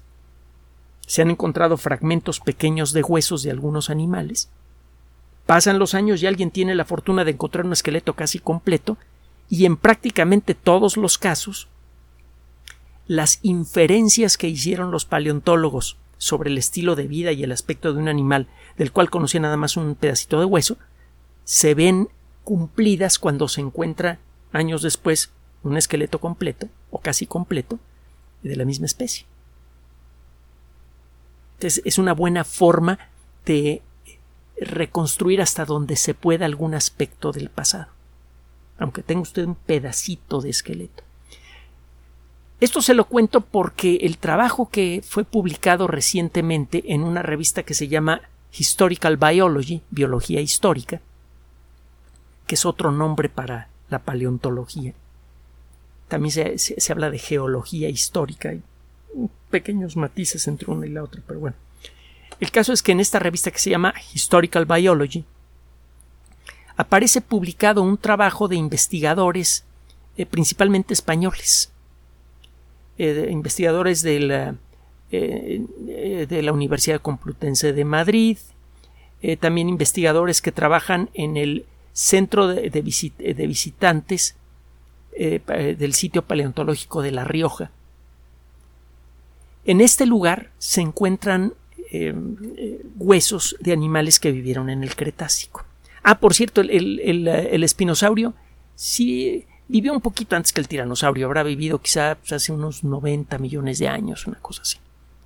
Se 1.07 1.23
han 1.23 1.31
encontrado 1.31 1.77
fragmentos 1.77 2.39
pequeños 2.39 2.93
de 2.93 3.03
huesos 3.03 3.43
de 3.43 3.51
algunos 3.51 3.91
animales. 3.91 4.49
Pasan 5.47 5.79
los 5.79 5.95
años 5.95 6.23
y 6.23 6.27
alguien 6.27 6.51
tiene 6.51 6.75
la 6.75 6.85
fortuna 6.85 7.25
de 7.25 7.33
encontrar 7.33 7.67
un 7.67 7.73
esqueleto 7.73 8.15
casi 8.15 8.39
completo 8.39 8.97
y 9.51 9.67
en 9.67 9.77
prácticamente 9.77 10.55
todos 10.55 10.97
los 10.97 11.19
casos 11.19 11.69
las 13.07 13.39
inferencias 13.43 14.39
que 14.39 14.49
hicieron 14.49 14.91
los 14.91 15.05
paleontólogos 15.05 15.99
sobre 16.17 16.51
el 16.51 16.57
estilo 16.57 16.97
de 16.97 17.07
vida 17.07 17.33
y 17.33 17.43
el 17.43 17.53
aspecto 17.53 17.93
de 17.93 17.99
un 17.99 18.09
animal 18.09 18.47
del 18.79 18.93
cual 18.93 19.11
conocía 19.11 19.41
nada 19.41 19.59
más 19.59 19.77
un 19.77 19.95
pedacito 19.95 20.39
de 20.39 20.47
hueso 20.47 20.79
se 21.45 21.75
ven 21.75 22.09
cumplidas 22.45 23.19
cuando 23.19 23.49
se 23.49 23.61
encuentra 23.61 24.19
años 24.53 24.83
después 24.83 25.33
un 25.63 25.77
esqueleto 25.77 26.21
completo 26.21 26.69
o 26.91 26.99
casi 27.01 27.27
completo 27.27 27.79
de 28.43 28.57
la 28.57 28.65
misma 28.65 28.87
especie. 28.87 29.27
Entonces 31.55 31.83
es 31.85 31.99
una 31.99 32.13
buena 32.13 32.45
forma 32.45 32.99
de 33.47 33.83
reconstruir 34.61 35.41
hasta 35.41 35.65
donde 35.65 35.97
se 35.97 36.15
pueda 36.15 36.47
algún 36.47 36.75
aspecto 36.75 37.33
del 37.33 37.49
pasado, 37.49 37.89
aunque 38.79 39.03
tenga 39.03 39.23
usted 39.23 39.45
un 39.45 39.55
pedacito 39.55 40.41
de 40.41 40.51
esqueleto. 40.51 41.03
Esto 42.61 42.81
se 42.81 42.95
lo 42.95 43.07
cuento 43.07 43.41
porque 43.41 43.97
el 44.03 44.19
trabajo 44.19 44.71
que 44.71 45.03
fue 45.05 45.25
publicado 45.25 45.87
recientemente 45.87 46.93
en 46.93 47.03
una 47.03 47.23
revista 47.23 47.63
que 47.63 47.75
se 47.75 47.89
llama 47.89 48.23
Historical 48.53 49.17
Biology, 49.17 49.83
Biología 49.91 50.41
Histórica, 50.41 51.01
que 52.47 52.55
es 52.55 52.65
otro 52.65 52.93
nombre 52.93 53.29
para 53.29 53.69
la 53.91 54.01
paleontología. 54.01 54.93
También 56.09 56.33
se, 56.33 56.59
se, 56.59 56.93
habla 56.93 57.11
de 57.11 57.19
geología 57.19 57.89
histórica. 57.89 58.51
Hay 58.51 58.63
pequeños 59.51 59.97
matices 59.97 60.47
entre 60.49 60.71
una 60.71 60.87
y 60.87 60.91
la 60.91 61.03
otra, 61.03 61.23
pero 61.27 61.41
bueno. 61.41 61.57
El 62.41 62.51
caso 62.51 62.73
es 62.73 62.83
que 62.83 62.93
en 62.93 63.01
esta 63.01 63.19
revista 63.19 63.51
que 63.51 63.59
se 63.59 63.71
llama 63.71 63.95
Historical 64.13 64.67
Biology 64.67 65.25
aparece 66.77 67.21
publicado 67.21 67.83
un 67.83 67.97
trabajo 67.97 68.49
de 68.49 68.57
investigadores 68.57 69.65
eh, 70.17 70.27
principalmente 70.27 70.95
españoles, 70.95 71.73
eh, 72.99 73.29
investigadores 73.31 74.03
de 74.03 74.21
la, 74.21 74.55
eh, 75.11 76.27
de 76.29 76.43
la 76.43 76.53
Universidad 76.53 77.01
Complutense 77.01 77.73
de 77.73 77.85
Madrid, 77.85 78.39
también 79.41 79.71
investigadores 79.71 80.43
que 80.43 80.53
trabajan 80.53 81.09
en 81.15 81.39
el 81.39 81.65
centro 81.95 82.49
de, 82.49 82.83
visitantes 83.47 84.37
eh, 85.13 85.77
del 85.79 85.95
sitio 85.95 86.23
paleontológico 86.23 87.01
de 87.01 87.13
La 87.13 87.25
Rioja. 87.25 87.71
En 89.65 89.81
este 89.81 90.05
lugar 90.05 90.51
se 90.59 90.83
encuentran 90.83 91.55
eh, 91.91 92.13
eh, 92.57 92.85
huesos 92.99 93.57
de 93.61 93.73
animales 93.73 94.19
que 94.19 94.33
vivieron 94.33 94.69
en 94.69 94.83
el 94.83 94.97
Cretácico. 94.97 95.65
Ah, 96.03 96.19
por 96.19 96.35
cierto, 96.35 96.61
el, 96.61 97.63
espinosaurio 97.63 98.35
sí 98.75 99.47
vivió 99.69 99.95
un 99.95 100.01
poquito 100.01 100.35
antes 100.37 100.53
que 100.53 100.61
el 100.61 100.69
tiranosaurio, 100.69 101.27
habrá 101.27 101.45
vivido 101.45 101.81
quizá 101.81 102.17
pues, 102.17 102.33
hace 102.33 102.53
unos 102.53 102.83
90 102.83 103.39
millones 103.39 103.79
de 103.79 103.89
años, 103.89 104.27
una 104.27 104.41
cosa 104.41 104.63
así. 104.63 104.79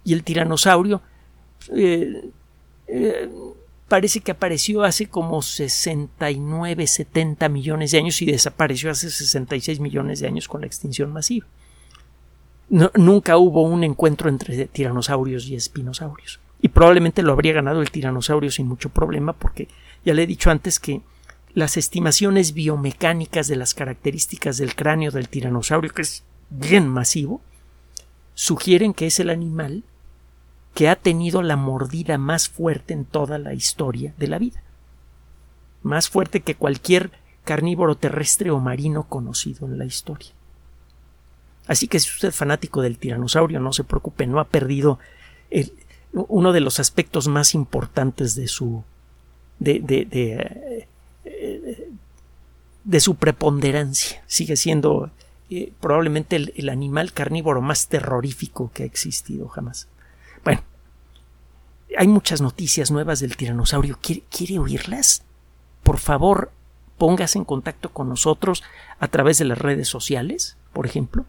Y 0.04 0.12
el 0.12 0.22
tiranosaurio 0.22 1.00
parece 3.88 4.20
que 4.20 4.30
apareció 4.30 4.84
hace 4.84 5.06
como 5.06 5.42
69, 5.42 6.86
70 6.86 7.48
millones 7.48 7.90
de 7.90 7.98
años 7.98 8.20
y 8.22 8.26
desapareció 8.26 8.90
hace 8.90 9.10
66 9.10 9.80
millones 9.80 10.20
de 10.20 10.28
años 10.28 10.46
con 10.46 10.60
la 10.60 10.66
extinción 10.66 11.12
masiva. 11.12 11.46
nunca 12.68 13.38
hubo 13.38 13.62
un 13.62 13.82
encuentro 13.82 14.28
entre 14.28 14.66
tiranosaurios 14.66 15.46
y 15.46 15.56
espinosaurios. 15.56 16.38
Y 16.60 16.68
probablemente 16.68 17.22
lo 17.22 17.32
habría 17.32 17.54
ganado 17.54 17.80
el 17.80 17.90
tiranosaurio 17.90 18.50
sin 18.50 18.66
mucho 18.66 18.90
problema 18.90 19.32
porque 19.32 19.68
ya 20.04 20.12
le 20.12 20.24
he 20.24 20.26
dicho 20.26 20.50
antes 20.50 20.78
que 20.78 21.00
las 21.54 21.76
estimaciones 21.76 22.52
biomecánicas 22.52 23.48
de 23.48 23.56
las 23.56 23.74
características 23.74 24.58
del 24.58 24.74
cráneo 24.74 25.10
del 25.10 25.28
tiranosaurio, 25.28 25.92
que 25.92 26.02
es 26.02 26.24
bien 26.50 26.86
masivo, 26.88 27.40
sugieren 28.34 28.92
que 28.92 29.06
es 29.06 29.18
el 29.18 29.30
animal 29.30 29.82
que 30.78 30.88
ha 30.88 30.94
tenido 30.94 31.42
la 31.42 31.56
mordida 31.56 32.18
más 32.18 32.48
fuerte 32.48 32.94
en 32.94 33.04
toda 33.04 33.36
la 33.38 33.52
historia 33.52 34.14
de 34.16 34.28
la 34.28 34.38
vida. 34.38 34.62
Más 35.82 36.08
fuerte 36.08 36.38
que 36.38 36.54
cualquier 36.54 37.10
carnívoro 37.42 37.96
terrestre 37.96 38.52
o 38.52 38.60
marino 38.60 39.02
conocido 39.02 39.66
en 39.66 39.76
la 39.76 39.86
historia. 39.86 40.30
Así 41.66 41.88
que 41.88 41.98
si 41.98 42.08
usted 42.10 42.28
es 42.28 42.36
fanático 42.36 42.80
del 42.80 42.96
tiranosaurio, 42.96 43.58
no 43.58 43.72
se 43.72 43.82
preocupe, 43.82 44.28
no 44.28 44.38
ha 44.38 44.44
perdido 44.44 45.00
uno 46.12 46.52
de 46.52 46.60
los 46.60 46.78
aspectos 46.78 47.26
más 47.26 47.56
importantes 47.56 48.36
de 48.36 48.46
su 48.46 48.84
de, 49.58 49.80
de, 49.80 50.86
de, 52.84 53.00
su 53.00 53.16
preponderancia. 53.16 54.22
Sigue 54.28 54.56
siendo 54.56 55.10
eh, 55.50 55.72
probablemente 55.80 56.36
el 56.36 56.68
animal 56.68 57.12
carnívoro 57.12 57.62
más 57.62 57.88
terrorífico 57.88 58.70
que 58.72 58.84
ha 58.84 58.86
existido 58.86 59.48
jamás. 59.48 59.88
Hay 61.96 62.08
muchas 62.08 62.40
noticias 62.40 62.90
nuevas 62.90 63.20
del 63.20 63.36
tiranosaurio. 63.36 63.98
¿Quiere, 64.00 64.58
oírlas? 64.58 65.22
Por 65.82 65.98
favor, 65.98 66.52
póngase 66.98 67.38
en 67.38 67.44
contacto 67.44 67.90
con 67.90 68.08
nosotros 68.08 68.62
a 69.00 69.08
través 69.08 69.38
de 69.38 69.46
las 69.46 69.58
redes 69.58 69.88
sociales, 69.88 70.56
por 70.72 70.84
ejemplo, 70.86 71.24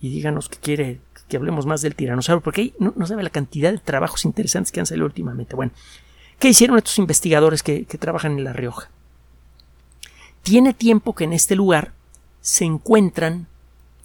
y 0.00 0.08
díganos 0.10 0.48
que 0.48 0.58
quiere 0.58 1.00
que 1.28 1.36
hablemos 1.36 1.66
más 1.66 1.82
del 1.82 1.94
tiranosaurio, 1.94 2.42
porque 2.42 2.60
ahí 2.60 2.74
no, 2.78 3.06
sabe 3.06 3.22
la 3.22 3.30
cantidad 3.30 3.70
de 3.70 3.78
trabajos 3.78 4.24
interesantes 4.24 4.72
que 4.72 4.80
han 4.80 4.86
salido 4.86 5.06
últimamente. 5.06 5.54
Bueno, 5.54 5.72
¿qué 6.38 6.48
hicieron 6.48 6.76
estos 6.76 6.98
investigadores 6.98 7.62
que, 7.62 7.84
trabajan 7.84 8.32
en 8.32 8.44
La 8.44 8.52
Rioja? 8.52 8.90
Tiene 10.42 10.74
tiempo 10.74 11.14
que 11.14 11.24
en 11.24 11.32
este 11.32 11.54
lugar 11.54 11.92
se 12.40 12.64
encuentran 12.64 13.46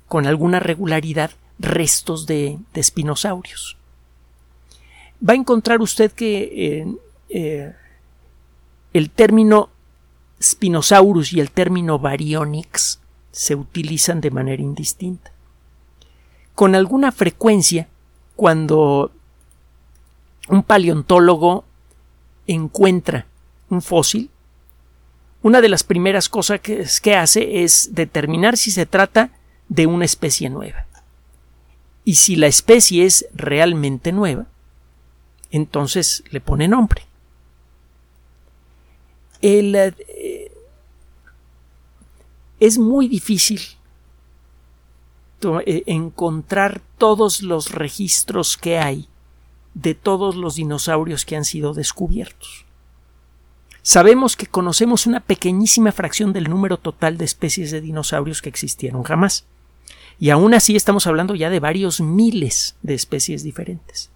con 0.07 0.27
alguna 0.27 0.59
regularidad 0.59 1.31
restos 1.57 2.27
de 2.27 2.59
espinosaurios 2.75 3.76
va 5.21 5.33
a 5.33 5.35
encontrar 5.37 5.81
usted 5.81 6.11
que 6.11 6.43
eh, 6.43 6.95
eh, 7.29 7.73
el 8.93 9.09
término 9.09 9.69
Spinosaurus 10.41 11.33
y 11.33 11.39
el 11.39 11.51
término 11.51 11.99
Baryonyx 11.99 12.99
se 13.31 13.55
utilizan 13.55 14.21
de 14.21 14.31
manera 14.31 14.61
indistinta. 14.61 15.31
Con 16.55 16.75
alguna 16.75 17.11
frecuencia, 17.11 17.87
cuando 18.35 19.11
un 20.47 20.63
paleontólogo 20.63 21.65
encuentra 22.47 23.27
un 23.69 23.81
fósil, 23.81 24.29
una 25.43 25.61
de 25.61 25.69
las 25.69 25.83
primeras 25.83 26.29
cosas 26.29 26.61
que, 26.61 26.85
que, 27.01 27.15
hace 27.15 27.63
es 27.63 27.89
determinar 27.93 28.57
si 28.57 28.71
se 28.71 28.85
trata 28.85 29.31
de 29.69 29.85
una 29.85 30.05
especie 30.05 30.49
nueva. 30.49 30.85
Y 32.03 32.15
si 32.15 32.35
la 32.35 32.47
especie 32.47 33.05
es 33.05 33.27
realmente 33.33 34.11
nueva, 34.11 34.47
entonces 35.51 36.23
le 36.31 36.41
pone 36.41 36.67
nombre. 36.67 37.03
Eh, 39.41 40.51
es 42.59 42.77
muy 42.77 43.07
difícil 43.07 43.61
eh, 45.65 45.83
encontrar 45.85 46.81
todos 46.97 47.43
los 47.43 47.71
registros 47.71 48.57
que 48.57 48.79
hay 48.79 49.07
de 49.75 49.93
todos 49.93 50.35
los 50.35 50.55
dinosaurios 50.55 51.25
que 51.25 51.35
han 51.35 51.45
sido 51.45 51.73
descubiertos. 51.73 52.65
Sabemos 53.83 54.35
que 54.35 54.47
conocemos 54.47 55.05
una 55.05 55.19
pequeñísima 55.19 55.91
fracción 55.91 56.33
del 56.33 56.49
número 56.49 56.77
total 56.77 57.17
de 57.17 57.25
especies 57.25 57.71
de 57.71 57.79
dinosaurios 57.79 58.41
que 58.41 58.49
existieron 58.49 59.03
jamás. 59.03 59.45
Y 60.19 60.31
aún 60.31 60.55
así 60.55 60.75
estamos 60.75 61.05
hablando 61.05 61.35
ya 61.35 61.49
de 61.49 61.59
varios 61.59 62.01
miles 62.01 62.75
de 62.81 62.95
especies 62.95 63.43
diferentes. 63.43 64.09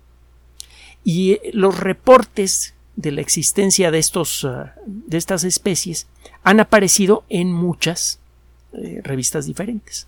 Y 1.03 1.39
los 1.53 1.79
reportes 1.79 2.75
de 2.95 3.11
la 3.11 3.21
existencia 3.21 3.91
de, 3.91 3.99
estos, 3.99 4.45
ah, 4.45 4.75
de 4.85 5.17
estas 5.17 5.43
especies 5.43 6.07
han 6.43 6.59
aparecido 6.59 7.23
en 7.29 7.51
muchas 7.51 8.19
eh, 8.73 9.01
revistas 9.03 9.45
diferentes. 9.45 10.07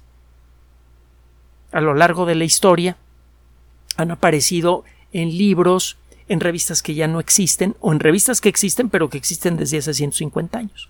A 1.71 1.81
lo 1.81 1.93
largo 1.93 2.25
de 2.25 2.35
la 2.35 2.43
historia 2.43 2.97
han 3.97 4.11
aparecido 4.11 4.83
en 5.11 5.37
libros, 5.37 5.97
en 6.27 6.39
revistas 6.39 6.81
que 6.81 6.93
ya 6.93 7.07
no 7.07 7.19
existen 7.19 7.75
o 7.79 7.91
en 7.91 7.99
revistas 7.99 8.41
que 8.41 8.49
existen 8.49 8.89
pero 8.89 9.09
que 9.09 9.17
existen 9.17 9.57
desde 9.57 9.79
hace 9.79 9.93
150 9.93 10.57
años. 10.57 10.89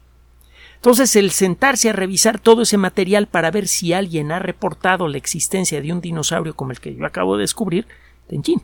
Entonces 0.75 1.15
el 1.15 1.31
sentarse 1.31 1.89
a 1.89 1.93
revisar 1.93 2.39
todo 2.39 2.63
ese 2.63 2.77
material 2.77 3.27
para 3.27 3.51
ver 3.51 3.69
si 3.69 3.93
alguien 3.93 4.33
ha 4.33 4.39
reportado 4.39 5.07
la 5.07 5.17
existencia 5.17 5.81
de 5.81 5.93
un 5.93 6.01
dinosaurio 6.01 6.55
como 6.55 6.71
el 6.71 6.81
que 6.81 6.93
yo 6.93 7.05
acabo 7.05 7.37
de 7.37 7.43
descubrir, 7.43 7.87
Tenchin. 8.27 8.61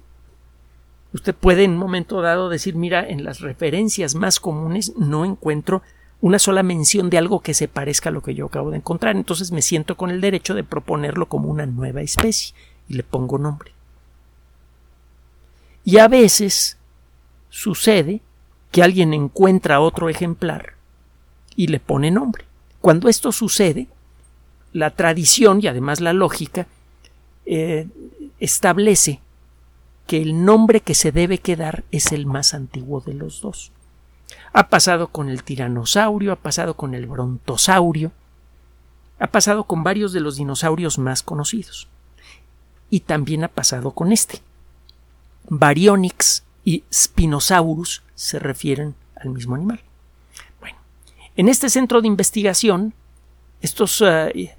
Usted 1.13 1.33
puede 1.33 1.63
en 1.63 1.71
un 1.71 1.77
momento 1.77 2.21
dado 2.21 2.49
decir, 2.49 2.75
mira, 2.75 3.07
en 3.07 3.23
las 3.23 3.39
referencias 3.39 4.15
más 4.15 4.39
comunes 4.39 4.93
no 4.95 5.25
encuentro 5.25 5.81
una 6.21 6.37
sola 6.37 6.63
mención 6.63 7.09
de 7.09 7.17
algo 7.17 7.39
que 7.39 7.53
se 7.53 7.67
parezca 7.67 8.09
a 8.09 8.11
lo 8.11 8.21
que 8.21 8.35
yo 8.35 8.45
acabo 8.45 8.71
de 8.71 8.77
encontrar. 8.77 9.15
Entonces 9.15 9.51
me 9.51 9.61
siento 9.61 9.97
con 9.97 10.11
el 10.11 10.21
derecho 10.21 10.53
de 10.53 10.63
proponerlo 10.63 11.27
como 11.27 11.49
una 11.49 11.65
nueva 11.65 12.01
especie 12.01 12.53
y 12.87 12.93
le 12.93 13.03
pongo 13.03 13.37
nombre. 13.37 13.71
Y 15.83 15.97
a 15.97 16.07
veces 16.07 16.77
sucede 17.49 18.21
que 18.71 18.83
alguien 18.83 19.13
encuentra 19.13 19.79
otro 19.79 20.09
ejemplar 20.09 20.73
y 21.55 21.67
le 21.67 21.79
pone 21.79 22.11
nombre. 22.11 22.45
Cuando 22.81 23.09
esto 23.09 23.31
sucede, 23.31 23.87
la 24.73 24.91
tradición 24.91 25.59
y 25.61 25.67
además 25.67 25.99
la 26.01 26.13
lógica 26.13 26.67
eh, 27.45 27.87
establece 28.39 29.21
que 30.09 30.23
el 30.23 30.43
nombre 30.43 30.81
que 30.81 30.95
se 30.95 31.11
debe 31.11 31.37
quedar 31.37 31.83
es 31.91 32.11
el 32.13 32.25
más 32.25 32.55
antiguo 32.55 32.99
de 32.99 33.13
los 33.13 33.41
dos. 33.41 33.71
Ha 34.53 34.67
pasado 34.67 35.09
con 35.09 35.29
el 35.29 35.43
tiranosaurio, 35.43 36.31
ha 36.31 36.35
pasado 36.35 36.73
con 36.73 36.95
el 36.95 37.05
brontosaurio, 37.05 38.11
ha 39.19 39.27
pasado 39.27 39.65
con 39.65 39.83
varios 39.83 40.11
de 40.11 40.21
los 40.21 40.37
dinosaurios 40.37 40.97
más 40.97 41.21
conocidos. 41.21 41.87
Y 42.89 43.01
también 43.01 43.43
ha 43.43 43.49
pasado 43.49 43.91
con 43.91 44.11
este. 44.11 44.41
Baryonyx 45.47 46.43
y 46.65 46.83
Spinosaurus 46.91 48.01
se 48.15 48.39
refieren 48.39 48.95
al 49.15 49.29
mismo 49.29 49.53
animal. 49.53 49.79
Bueno, 50.59 50.79
en 51.35 51.49
este 51.49 51.69
centro 51.69 52.01
de 52.01 52.07
investigación, 52.07 52.95
estos, 53.61 54.01
eh, 54.01 54.57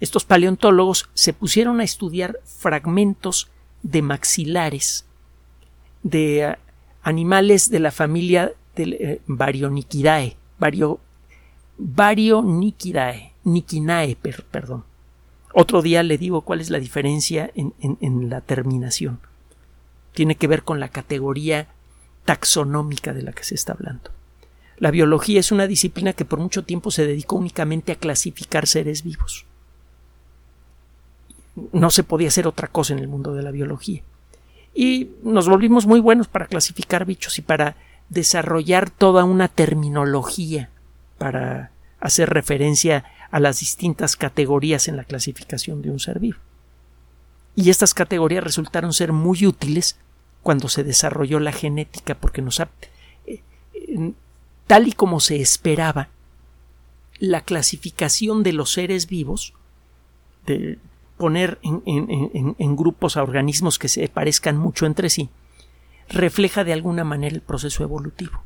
estos 0.00 0.24
paleontólogos 0.24 1.08
se 1.14 1.32
pusieron 1.32 1.78
a 1.78 1.84
estudiar 1.84 2.40
fragmentos 2.44 3.51
de 3.82 4.02
maxilares 4.02 5.06
de 6.02 6.40
eh, 6.40 6.56
animales 7.02 7.70
de 7.70 7.80
la 7.80 7.90
familia 7.90 8.52
del 8.76 8.94
eh, 8.94 9.20
Baryonychidae, 9.26 10.36
Nikinae, 13.44 14.16
perdón. 14.16 14.84
Otro 15.54 15.82
día 15.82 16.02
le 16.02 16.16
digo 16.16 16.40
cuál 16.42 16.60
es 16.60 16.70
la 16.70 16.78
diferencia 16.78 17.50
en, 17.54 18.30
la 18.30 18.40
terminación. 18.40 19.20
Tiene 20.14 20.36
que 20.36 20.46
ver 20.46 20.62
con 20.62 20.80
la 20.80 20.88
categoría 20.88 21.68
taxonómica 22.24 23.12
de 23.12 23.22
la 23.22 23.32
que 23.32 23.44
se 23.44 23.54
está 23.54 23.72
hablando. 23.74 24.10
La 24.78 24.90
biología 24.90 25.40
es 25.40 25.52
una 25.52 25.66
disciplina 25.66 26.14
que 26.14 26.24
por 26.24 26.38
mucho 26.38 26.64
tiempo 26.64 26.90
se 26.90 27.06
dedicó 27.06 27.36
únicamente 27.36 27.92
a 27.92 27.96
clasificar 27.96 28.66
seres 28.66 29.02
vivos. 29.02 29.44
No 31.54 31.90
se 31.90 32.02
podía 32.02 32.28
hacer 32.28 32.46
otra 32.46 32.68
cosa 32.68 32.92
en 32.92 32.98
el 32.98 33.08
mundo 33.08 33.34
de 33.34 33.42
la 33.42 33.50
biología. 33.50 34.02
Y 34.74 35.10
nos 35.22 35.48
volvimos 35.48 35.86
muy 35.86 36.00
buenos 36.00 36.28
para 36.28 36.46
clasificar 36.46 37.04
bichos 37.04 37.38
y 37.38 37.42
para 37.42 37.76
desarrollar 38.08 38.90
toda 38.90 39.24
una 39.24 39.48
terminología 39.48 40.70
para 41.18 41.70
hacer 42.00 42.30
referencia 42.30 43.04
a 43.30 43.40
las 43.40 43.60
distintas 43.60 44.16
categorías 44.16 44.88
en 44.88 44.96
la 44.96 45.04
clasificación 45.04 45.82
de 45.82 45.90
un 45.90 46.00
ser 46.00 46.18
vivo. 46.18 46.38
Y 47.54 47.70
estas 47.70 47.94
categorías 47.94 48.44
resultaron 48.44 48.92
ser 48.92 49.12
muy 49.12 49.46
útiles 49.46 49.96
cuando 50.42 50.68
se 50.68 50.84
desarrolló 50.84 51.38
la 51.38 51.52
genética, 51.52 52.14
porque 52.14 52.42
nos 52.42 52.60
ha, 52.60 52.68
eh, 53.26 53.40
tal 54.66 54.88
y 54.88 54.92
como 54.92 55.20
se 55.20 55.40
esperaba, 55.40 56.08
la 57.18 57.42
clasificación 57.42 58.42
de 58.42 58.52
los 58.52 58.72
seres 58.72 59.06
vivos, 59.06 59.54
de 60.46 60.78
poner 61.22 61.60
en 61.62 62.76
grupos 62.76 63.16
a 63.16 63.22
organismos 63.22 63.78
que 63.78 63.86
se 63.86 64.08
parezcan 64.08 64.56
mucho 64.56 64.86
entre 64.86 65.08
sí, 65.08 65.30
refleja 66.08 66.64
de 66.64 66.72
alguna 66.72 67.04
manera 67.04 67.36
el 67.36 67.42
proceso 67.42 67.84
evolutivo. 67.84 68.42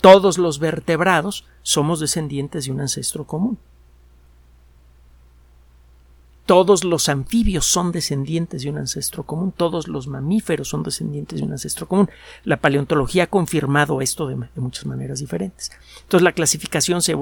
Todos 0.00 0.38
los 0.38 0.58
vertebrados 0.58 1.44
somos 1.62 2.00
descendientes 2.00 2.64
de 2.64 2.72
un 2.72 2.80
ancestro 2.80 3.28
común. 3.28 3.58
Todos 6.46 6.82
los 6.82 7.08
anfibios 7.08 7.64
son 7.64 7.92
descendientes 7.92 8.62
de 8.62 8.70
un 8.70 8.78
ancestro 8.78 9.22
común, 9.22 9.52
todos 9.56 9.86
los 9.86 10.08
mamíferos 10.08 10.68
son 10.68 10.82
descendientes 10.82 11.38
de 11.38 11.44
un 11.44 11.52
ancestro 11.52 11.86
común. 11.86 12.10
La 12.42 12.56
paleontología 12.56 13.24
ha 13.24 13.26
confirmado 13.28 14.00
esto 14.00 14.26
de, 14.26 14.36
muchas 14.56 14.84
maneras 14.84 15.20
diferentes. 15.20 15.70
Entonces 16.02 16.24
la 16.24 16.32
clasificación 16.32 17.02
se, 17.02 17.14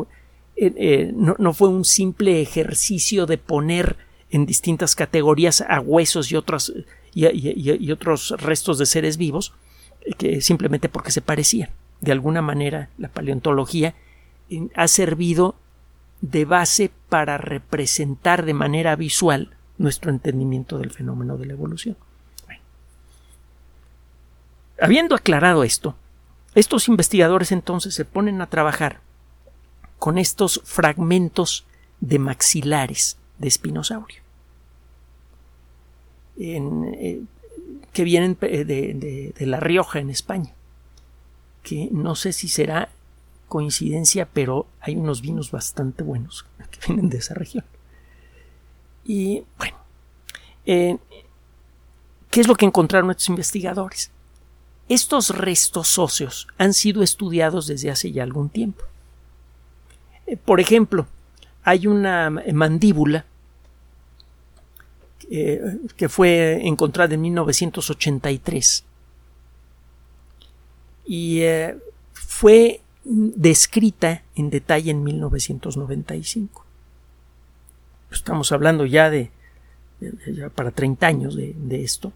eh, 0.56 0.72
eh, 0.76 1.12
no, 1.14 1.52
fue 1.52 1.68
un 1.68 1.84
simple 1.84 2.40
ejercicio 2.40 3.26
de 3.26 3.38
poner 3.38 3.96
en 4.30 4.46
distintas 4.46 4.96
categorías 4.96 5.60
a 5.60 5.80
huesos 5.80 6.32
y, 6.32 6.36
otros, 6.36 6.72
y 7.14 7.92
otros 7.92 8.34
restos 8.38 8.78
de 8.78 8.86
seres 8.86 9.16
vivos, 9.18 9.52
eh, 10.00 10.14
que 10.16 10.40
simplemente 10.40 10.88
porque 10.88 11.10
se 11.10 11.20
parecían 11.20 11.70
de 12.00 12.12
alguna 12.12 12.42
manera 12.42 12.90
la 12.98 13.08
paleontología 13.08 13.94
ha 14.74 14.88
servido 14.88 15.56
de 16.20 16.44
base 16.44 16.90
para 17.08 17.38
representar 17.38 18.44
de 18.44 18.54
manera 18.54 18.96
visual 18.96 19.54
nuestro 19.78 20.10
entendimiento 20.10 20.78
del 20.78 20.90
fenómeno 20.90 21.36
de 21.36 21.46
la 21.46 21.52
evolución. 21.52 21.96
Habiendo 24.80 25.14
aclarado 25.14 25.64
esto, 25.64 25.96
estos 26.54 26.88
investigadores 26.88 27.50
entonces 27.50 27.94
se 27.94 28.04
ponen 28.04 28.40
a 28.40 28.46
trabajar 28.46 29.00
con 29.98 30.18
estos 30.18 30.60
fragmentos 30.64 31.66
de 32.00 32.18
maxilares 32.18 33.16
de 33.38 33.48
espinosaurio 33.48 34.20
eh, 36.38 37.22
que 37.92 38.04
vienen 38.04 38.36
de 38.40 39.34
La 39.40 39.60
Rioja 39.60 40.00
en 40.00 40.10
España 40.10 40.52
que 41.66 41.88
no 41.90 42.14
sé 42.14 42.32
si 42.32 42.46
será 42.46 42.90
coincidencia, 43.48 44.28
pero 44.32 44.68
hay 44.80 44.94
unos 44.94 45.20
vinos 45.20 45.50
bastante 45.50 46.04
buenos 46.04 46.46
que 46.70 46.78
vienen 46.86 47.08
de 47.08 47.18
esa 47.18 47.34
región. 47.34 47.64
Y 49.04 49.42
bueno, 49.58 49.76
eh, 50.64 50.96
¿qué 52.30 52.40
es 52.40 52.46
lo 52.46 52.54
que 52.54 52.66
encontraron 52.66 53.10
estos 53.10 53.30
investigadores? 53.30 54.12
Estos 54.88 55.30
restos 55.30 55.98
óseos 55.98 56.46
han 56.56 56.72
sido 56.72 57.02
estudiados 57.02 57.66
desde 57.66 57.90
hace 57.90 58.12
ya 58.12 58.22
algún 58.22 58.48
tiempo. 58.48 58.84
Por 60.44 60.60
ejemplo, 60.60 61.06
hay 61.62 61.86
una 61.86 62.30
mandíbula 62.30 63.24
eh, 65.30 65.78
que 65.96 66.08
fue 66.08 66.66
encontrada 66.66 67.14
en 67.14 67.20
1983 67.20 68.84
y 71.04 71.40
eh, 71.40 71.76
fue 72.12 72.80
descrita 73.04 74.22
en 74.34 74.50
detalle 74.50 74.90
en 74.90 75.02
1995. 75.04 76.64
Estamos 78.10 78.50
hablando 78.52 78.84
ya 78.86 79.10
de, 79.10 79.30
para 80.54 80.70
30 80.72 81.06
años 81.06 81.36
de 81.36 81.82
esto. 81.82 82.12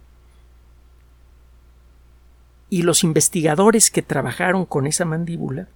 Y 2.69 2.83
los 2.83 3.03
investigadores 3.03 3.91
que 3.91 4.03
trabajaron 4.03 4.65
con 4.65 4.87
esa 4.87 5.05
mandíbula 5.05 5.69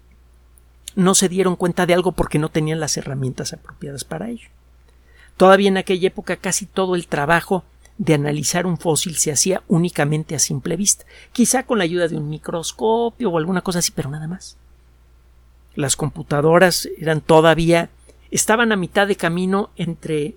no 0.94 1.14
se 1.14 1.28
dieron 1.28 1.56
cuenta 1.56 1.86
de 1.86 1.94
algo 1.94 2.12
porque 2.12 2.38
no 2.38 2.48
tenían 2.48 2.80
las 2.80 2.96
herramientas 2.96 3.52
apropiadas 3.52 4.04
para 4.04 4.28
ello. 4.28 4.48
Todavía 5.36 5.68
en 5.68 5.76
aquella 5.76 6.08
época 6.08 6.36
casi 6.36 6.66
todo 6.66 6.94
el 6.94 7.06
trabajo 7.08 7.64
de 7.98 8.14
analizar 8.14 8.66
un 8.66 8.78
fósil 8.78 9.16
se 9.16 9.32
hacía 9.32 9.62
únicamente 9.68 10.34
a 10.34 10.38
simple 10.38 10.76
vista, 10.76 11.04
quizá 11.32 11.64
con 11.64 11.78
la 11.78 11.84
ayuda 11.84 12.08
de 12.08 12.16
un 12.16 12.28
microscopio 12.28 13.30
o 13.30 13.38
alguna 13.38 13.60
cosa 13.60 13.78
así, 13.80 13.92
pero 13.92 14.10
nada 14.10 14.26
más. 14.26 14.56
Las 15.74 15.96
computadoras 15.96 16.88
eran 16.98 17.20
todavía 17.20 17.90
estaban 18.30 18.72
a 18.72 18.76
mitad 18.76 19.06
de 19.06 19.16
camino 19.16 19.70
entre 19.76 20.34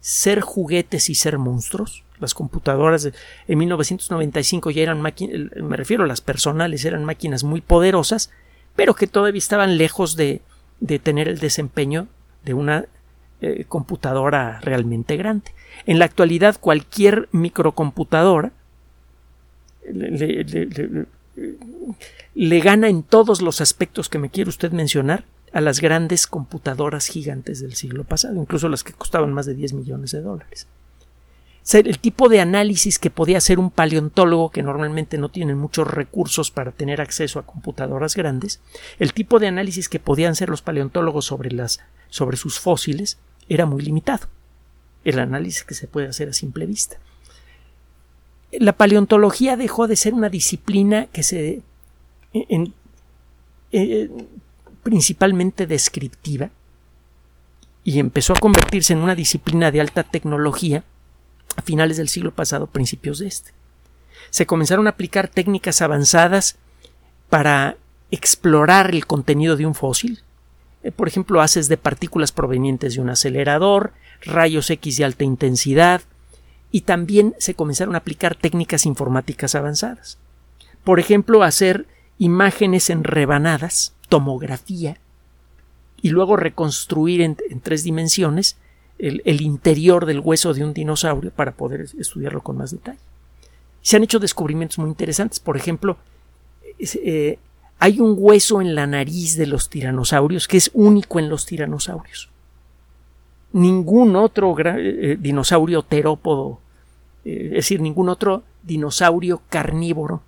ser 0.00 0.40
juguetes 0.40 1.10
y 1.10 1.14
ser 1.14 1.38
monstruos. 1.38 2.04
Las 2.20 2.34
computadoras 2.34 3.10
en 3.48 3.58
1995 3.58 4.70
ya 4.70 4.82
eran 4.82 5.00
máquinas, 5.00 5.50
me 5.56 5.76
refiero 5.76 6.04
a 6.04 6.06
las 6.06 6.20
personales, 6.20 6.84
eran 6.84 7.04
máquinas 7.04 7.42
muy 7.42 7.60
poderosas, 7.60 8.30
pero 8.76 8.94
que 8.94 9.06
todavía 9.06 9.38
estaban 9.38 9.78
lejos 9.78 10.16
de, 10.16 10.42
de 10.80 10.98
tener 10.98 11.28
el 11.28 11.38
desempeño 11.38 12.08
de 12.44 12.54
una 12.54 12.86
eh, 13.40 13.64
computadora 13.68 14.60
realmente 14.60 15.16
grande. 15.16 15.52
En 15.86 15.98
la 15.98 16.04
actualidad 16.04 16.58
cualquier 16.60 17.28
microcomputadora 17.32 18.52
le, 22.34 22.60
gana 22.60 22.88
en 22.88 23.02
todos 23.02 23.42
los 23.42 23.60
aspectos 23.60 24.08
que 24.08 24.18
me 24.18 24.30
quiere 24.30 24.48
usted 24.48 24.70
mencionar 24.70 25.24
a 25.52 25.60
las 25.60 25.80
grandes 25.80 26.28
computadoras 26.28 27.08
gigantes 27.08 27.60
del 27.60 27.74
siglo 27.74 28.04
pasado, 28.04 28.40
incluso 28.40 28.68
las 28.68 28.84
que 28.84 28.92
costaban 28.92 29.32
más 29.32 29.46
de 29.46 29.54
10 29.54 29.72
millones 29.72 30.12
de 30.12 30.20
dólares. 30.20 30.68
El 31.72 31.98
tipo 32.00 32.28
de 32.28 32.40
análisis 32.40 32.98
que 32.98 33.10
podía 33.10 33.38
hacer 33.38 33.58
un 33.60 33.70
paleontólogo 33.70 34.50
que 34.50 34.62
normalmente 34.62 35.16
no 35.16 35.28
tienen 35.28 35.58
muchos 35.58 35.88
recursos 35.88 36.50
para 36.50 36.72
tener 36.72 37.00
acceso 37.00 37.38
a 37.38 37.46
computadoras 37.46 38.16
grandes, 38.16 38.60
el 38.98 39.12
tipo 39.12 39.38
de 39.38 39.46
análisis 39.46 39.88
que 39.88 40.00
podían 40.00 40.32
hacer 40.32 40.48
los 40.48 40.60
paleontólogos 40.60 41.24
sobre, 41.24 41.52
las, 41.52 41.80
sobre 42.08 42.36
sus 42.36 42.58
fósiles 42.58 43.18
era 43.48 43.64
muy 43.64 43.82
limitado. 43.82 44.26
El 45.04 45.20
análisis 45.20 45.62
que 45.62 45.74
se 45.74 45.86
puede 45.86 46.08
hacer 46.08 46.28
a 46.28 46.32
simple 46.32 46.66
vista. 46.66 46.98
La 48.52 48.72
paleontología 48.72 49.56
dejó 49.56 49.86
de 49.86 49.96
ser 49.96 50.14
una 50.14 50.28
disciplina 50.28 51.06
que 51.06 51.22
se 51.22 51.62
eh, 53.72 54.10
principalmente 54.82 55.66
descriptiva 55.66 56.50
y 57.84 57.98
empezó 57.98 58.32
a 58.32 58.38
convertirse 58.38 58.92
en 58.92 58.98
una 58.98 59.14
disciplina 59.14 59.70
de 59.70 59.80
alta 59.80 60.02
tecnología 60.02 60.84
a 61.56 61.62
finales 61.62 61.96
del 61.96 62.08
siglo 62.08 62.32
pasado, 62.32 62.66
principios 62.66 63.18
de 63.18 63.28
este. 63.28 63.52
Se 64.30 64.46
comenzaron 64.46 64.86
a 64.86 64.90
aplicar 64.90 65.28
técnicas 65.28 65.82
avanzadas 65.82 66.56
para 67.28 67.76
explorar 68.10 68.94
el 68.94 69.06
contenido 69.06 69.56
de 69.56 69.66
un 69.66 69.74
fósil. 69.74 70.20
Eh, 70.82 70.92
por 70.92 71.08
ejemplo, 71.08 71.40
haces 71.40 71.68
de 71.68 71.76
partículas 71.76 72.32
provenientes 72.32 72.94
de 72.94 73.00
un 73.00 73.10
acelerador, 73.10 73.92
rayos 74.22 74.70
X 74.70 74.96
de 74.98 75.04
alta 75.04 75.24
intensidad, 75.24 76.02
y 76.70 76.82
también 76.82 77.34
se 77.38 77.54
comenzaron 77.54 77.94
a 77.94 77.98
aplicar 77.98 78.34
técnicas 78.34 78.86
informáticas 78.86 79.54
avanzadas. 79.54 80.18
Por 80.84 80.98
ejemplo, 80.98 81.42
hacer 81.42 81.86
imágenes 82.18 82.90
en 82.90 83.04
rebanadas, 83.04 83.94
tomografía, 84.08 84.98
y 86.00 86.10
luego 86.10 86.36
reconstruir 86.36 87.20
en, 87.20 87.36
tres 87.62 87.84
dimensiones 87.84 88.56
el, 89.02 89.40
interior 89.40 90.06
del 90.06 90.20
hueso 90.20 90.54
de 90.54 90.62
un 90.62 90.72
dinosaurio 90.72 91.32
para 91.32 91.52
poder 91.52 91.80
estudiarlo 91.98 92.40
con 92.40 92.56
más 92.56 92.70
detalle. 92.70 93.00
Se 93.82 93.96
han 93.96 94.04
hecho 94.04 94.20
descubrimientos 94.20 94.78
muy 94.78 94.88
interesantes. 94.88 95.40
Por 95.40 95.56
ejemplo, 95.56 95.96
eh, 96.78 97.38
hay 97.80 97.98
un 97.98 98.14
hueso 98.16 98.60
en 98.60 98.76
la 98.76 98.86
nariz 98.86 99.36
de 99.36 99.48
los 99.48 99.68
tiranosaurios 99.68 100.46
que 100.46 100.56
es 100.56 100.70
único 100.72 101.18
en 101.18 101.28
los 101.28 101.46
tiranosaurios. 101.46 102.30
Ningún 103.52 104.14
otro 104.14 104.56
eh, 104.58 104.64
eh, 104.76 105.16
dinosaurio 105.18 105.82
terópodo, 105.82 106.60
es 107.24 107.50
decir, 107.50 107.80
ningún 107.80 108.08
otro 108.08 108.44
dinosaurio 108.62 109.42
carnívoro 109.48 110.22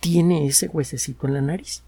tiene 0.00 0.46
ese 0.46 0.68
huesecito 0.68 1.26
en 1.26 1.34
la 1.34 1.40
nariz. 1.40 1.82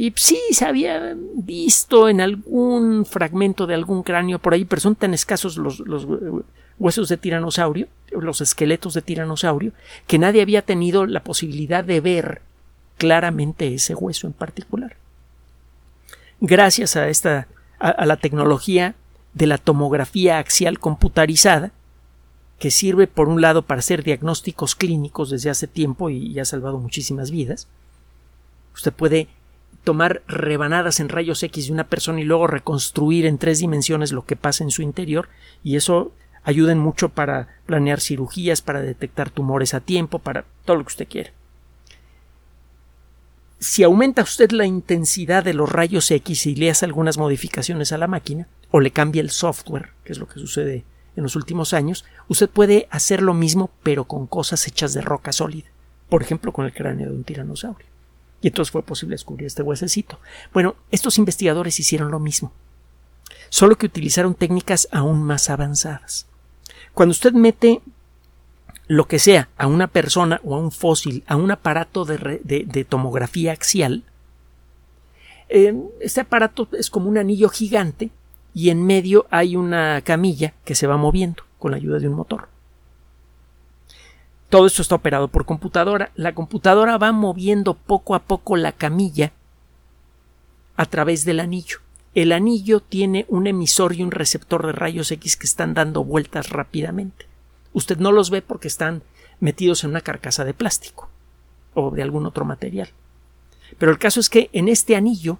Y 0.00 0.12
sí, 0.14 0.38
se 0.52 0.64
había 0.64 1.16
visto 1.34 2.08
en 2.08 2.20
algún 2.20 3.04
fragmento 3.04 3.66
de 3.66 3.74
algún 3.74 4.04
cráneo 4.04 4.38
por 4.38 4.54
ahí, 4.54 4.64
pero 4.64 4.80
son 4.80 4.94
tan 4.94 5.12
escasos 5.12 5.56
los, 5.56 5.82
huesos 6.78 7.08
de 7.08 7.16
tiranosaurio, 7.16 7.88
los 8.12 8.40
esqueletos 8.40 8.94
de 8.94 9.02
tiranosaurio, 9.02 9.72
que 10.06 10.20
nadie 10.20 10.40
había 10.40 10.62
tenido 10.62 11.04
la 11.04 11.24
posibilidad 11.24 11.82
de 11.82 12.00
ver 12.00 12.42
claramente 12.96 13.74
ese 13.74 13.96
hueso 13.96 14.28
en 14.28 14.34
particular. 14.34 14.94
Gracias 16.40 16.94
a 16.94 17.08
esta 17.08 17.48
a 17.80 18.06
la 18.06 18.18
tecnología 18.18 18.94
de 19.34 19.48
la 19.48 19.58
tomografía 19.58 20.38
axial 20.38 20.78
computarizada, 20.78 21.72
que 22.60 22.70
sirve 22.70 23.08
por 23.08 23.28
un 23.28 23.40
lado 23.40 23.62
para 23.62 23.80
hacer 23.80 24.04
diagnósticos 24.04 24.76
clínicos 24.76 25.30
desde 25.30 25.50
hace 25.50 25.66
tiempo 25.66 26.08
y 26.08 26.38
ha 26.38 26.44
salvado 26.44 26.78
muchísimas 26.78 27.32
vidas. 27.32 27.66
Usted 28.74 28.92
puede 28.92 29.26
tomar 29.88 30.20
rebanadas 30.28 31.00
en 31.00 31.08
rayos 31.08 31.42
X 31.42 31.68
de 31.68 31.72
una 31.72 31.88
persona 31.88 32.20
y 32.20 32.24
luego 32.24 32.46
reconstruir 32.46 33.24
en 33.24 33.38
tres 33.38 33.60
dimensiones 33.60 34.12
lo 34.12 34.26
que 34.26 34.36
pasa 34.36 34.62
en 34.62 34.70
su 34.70 34.82
interior 34.82 35.30
y 35.64 35.76
eso 35.76 36.12
ayuda 36.44 36.74
mucho 36.74 37.08
para 37.08 37.48
planear 37.64 37.98
cirugías, 37.98 38.60
para 38.60 38.82
detectar 38.82 39.30
tumores 39.30 39.72
a 39.72 39.80
tiempo, 39.80 40.18
para 40.18 40.44
todo 40.66 40.76
lo 40.76 40.84
que 40.84 40.88
usted 40.88 41.08
quiera. 41.08 41.30
Si 43.60 43.82
aumenta 43.82 44.20
usted 44.20 44.50
la 44.50 44.66
intensidad 44.66 45.42
de 45.42 45.54
los 45.54 45.72
rayos 45.72 46.10
X 46.10 46.44
y 46.44 46.54
le 46.54 46.68
hace 46.68 46.84
algunas 46.84 47.16
modificaciones 47.16 47.90
a 47.92 47.96
la 47.96 48.08
máquina, 48.08 48.46
o 48.70 48.80
le 48.80 48.90
cambia 48.90 49.22
el 49.22 49.30
software, 49.30 49.92
que 50.04 50.12
es 50.12 50.18
lo 50.18 50.28
que 50.28 50.38
sucede 50.38 50.84
en 51.16 51.22
los 51.22 51.34
últimos 51.34 51.72
años, 51.72 52.04
usted 52.28 52.50
puede 52.50 52.88
hacer 52.90 53.22
lo 53.22 53.32
mismo 53.32 53.70
pero 53.82 54.04
con 54.04 54.26
cosas 54.26 54.68
hechas 54.68 54.92
de 54.92 55.00
roca 55.00 55.32
sólida, 55.32 55.68
por 56.10 56.20
ejemplo 56.20 56.52
con 56.52 56.66
el 56.66 56.74
cráneo 56.74 57.08
de 57.08 57.16
un 57.16 57.24
tiranosaurio. 57.24 57.86
Y 58.40 58.48
entonces 58.48 58.70
fue 58.70 58.82
posible 58.82 59.14
descubrir 59.14 59.46
este 59.46 59.62
huesecito. 59.62 60.20
Bueno, 60.52 60.76
estos 60.90 61.18
investigadores 61.18 61.80
hicieron 61.80 62.10
lo 62.10 62.20
mismo, 62.20 62.52
solo 63.48 63.76
que 63.76 63.86
utilizaron 63.86 64.34
técnicas 64.34 64.88
aún 64.92 65.22
más 65.22 65.50
avanzadas. 65.50 66.26
Cuando 66.94 67.12
usted 67.12 67.32
mete 67.32 67.80
lo 68.86 69.06
que 69.06 69.18
sea 69.18 69.48
a 69.56 69.66
una 69.66 69.86
persona 69.86 70.40
o 70.44 70.54
a 70.54 70.58
un 70.58 70.72
fósil, 70.72 71.24
a 71.26 71.36
un 71.36 71.50
aparato 71.50 72.04
de, 72.04 72.86
tomografía 72.88 73.52
axial, 73.52 74.04
eh, 75.48 75.74
este 76.00 76.20
aparato 76.20 76.68
es 76.72 76.90
como 76.90 77.08
un 77.08 77.18
anillo 77.18 77.48
gigante 77.48 78.10
y 78.54 78.70
en 78.70 78.84
medio 78.84 79.26
hay 79.30 79.56
una 79.56 80.00
camilla 80.02 80.54
que 80.64 80.74
se 80.74 80.86
va 80.86 80.96
moviendo 80.96 81.44
con 81.58 81.70
la 81.70 81.76
ayuda 81.76 81.98
de 81.98 82.08
un 82.08 82.14
motor. 82.14 82.48
Todo 84.48 84.66
esto 84.66 84.82
está 84.82 84.94
operado 84.94 85.28
por 85.28 85.44
computadora. 85.44 86.10
La 86.14 86.34
computadora 86.34 86.96
va 86.96 87.12
moviendo 87.12 87.74
poco 87.74 88.14
a 88.14 88.20
poco 88.20 88.56
la 88.56 88.72
camilla 88.72 89.32
a 90.76 90.86
través 90.86 91.24
del 91.24 91.40
anillo. 91.40 91.78
El 92.14 92.32
anillo 92.32 92.80
tiene 92.80 93.26
un 93.28 93.46
emisor 93.46 93.94
y 93.94 94.02
un 94.02 94.10
receptor 94.10 94.66
de 94.66 94.72
rayos 94.72 95.10
X 95.10 95.36
que 95.36 95.46
están 95.46 95.74
dando 95.74 96.02
vueltas 96.02 96.48
rápidamente. 96.50 97.26
Usted 97.74 97.98
no 97.98 98.10
los 98.10 98.30
ve 98.30 98.40
porque 98.40 98.68
están 98.68 99.02
metidos 99.40 99.84
en 99.84 99.90
una 99.90 100.00
carcasa 100.00 100.44
de 100.44 100.54
plástico 100.54 101.10
o 101.74 101.90
de 101.90 102.02
algún 102.02 102.24
otro 102.24 102.44
material. 102.44 102.88
Pero 103.76 103.92
el 103.92 103.98
caso 103.98 104.18
es 104.18 104.30
que 104.30 104.48
en 104.52 104.68
este 104.68 104.96
anillo 104.96 105.38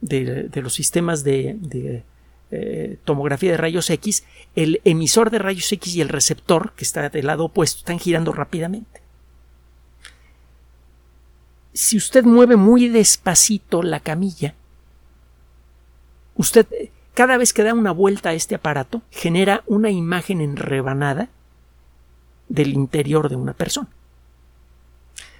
de, 0.00 0.50
los 0.54 0.74
sistemas 0.74 1.22
de 1.22 2.02
eh, 2.50 2.98
tomografía 3.04 3.52
de 3.52 3.56
rayos 3.56 3.90
X, 3.90 4.24
el 4.56 4.80
emisor 4.84 5.30
de 5.30 5.38
rayos 5.38 5.70
X 5.72 5.94
y 5.94 6.00
el 6.00 6.08
receptor, 6.08 6.72
que 6.74 6.84
está 6.84 7.08
del 7.08 7.26
lado 7.26 7.44
opuesto, 7.44 7.78
están 7.78 7.98
girando 7.98 8.32
rápidamente. 8.32 9.00
Si 11.72 11.96
usted 11.96 12.24
mueve 12.24 12.56
muy 12.56 12.88
despacito 12.88 13.82
la 13.82 14.00
camilla, 14.00 14.54
usted 16.34 16.66
cada 17.14 17.36
vez 17.36 17.52
que 17.52 17.62
da 17.62 17.74
una 17.74 17.92
vuelta 17.92 18.30
a 18.30 18.34
este 18.34 18.54
aparato 18.54 19.02
genera 19.10 19.62
una 19.66 19.90
imagen 19.90 20.40
en 20.40 20.56
rebanada 20.56 21.28
del 22.48 22.72
interior 22.72 23.28
de 23.28 23.36
una 23.36 23.52
persona. 23.52 23.88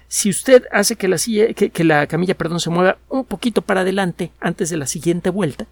Si 0.07 0.29
usted 0.29 0.65
hace 0.71 0.95
que 0.95 1.07
la, 1.07 1.17
que 1.17 1.83
la 1.83 2.07
camilla 2.07 2.35
perdón, 2.35 2.59
se 2.59 2.69
mueva 2.69 2.97
un 3.09 3.25
poquito 3.25 3.61
para 3.61 3.81
adelante 3.81 4.31
antes 4.39 4.69
de 4.69 4.77
la 4.77 4.87
siguiente 4.87 5.29
vuelta, 5.29 5.67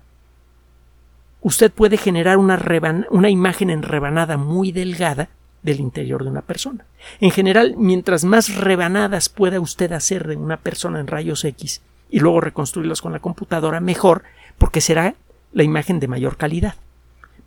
usted 1.41 1.71
puede 1.71 1.97
generar 1.97 2.37
una, 2.37 3.29
imagen 3.29 3.69
en 3.69 3.83
rebanada 3.83 4.37
muy 4.37 4.71
delgada 4.71 5.29
del 5.61 5.79
interior 5.79 6.23
de 6.23 6.29
una 6.29 6.41
persona. 6.41 6.85
En 7.19 7.31
general, 7.31 7.75
mientras 7.77 8.23
más 8.23 8.55
rebanadas 8.55 9.29
pueda 9.29 9.59
usted 9.59 9.91
hacer 9.91 10.27
de 10.27 10.35
una 10.35 10.57
persona 10.57 10.99
en 10.99 11.07
rayos 11.07 11.43
X 11.43 11.81
y 12.09 12.19
luego 12.19 12.41
reconstruirlos 12.41 13.01
con 13.01 13.11
la 13.11 13.19
computadora, 13.19 13.79
mejor, 13.79 14.23
porque 14.57 14.81
será 14.81 15.15
la 15.51 15.63
imagen 15.63 15.99
de 15.99 16.07
mayor 16.07 16.37
calidad. 16.37 16.75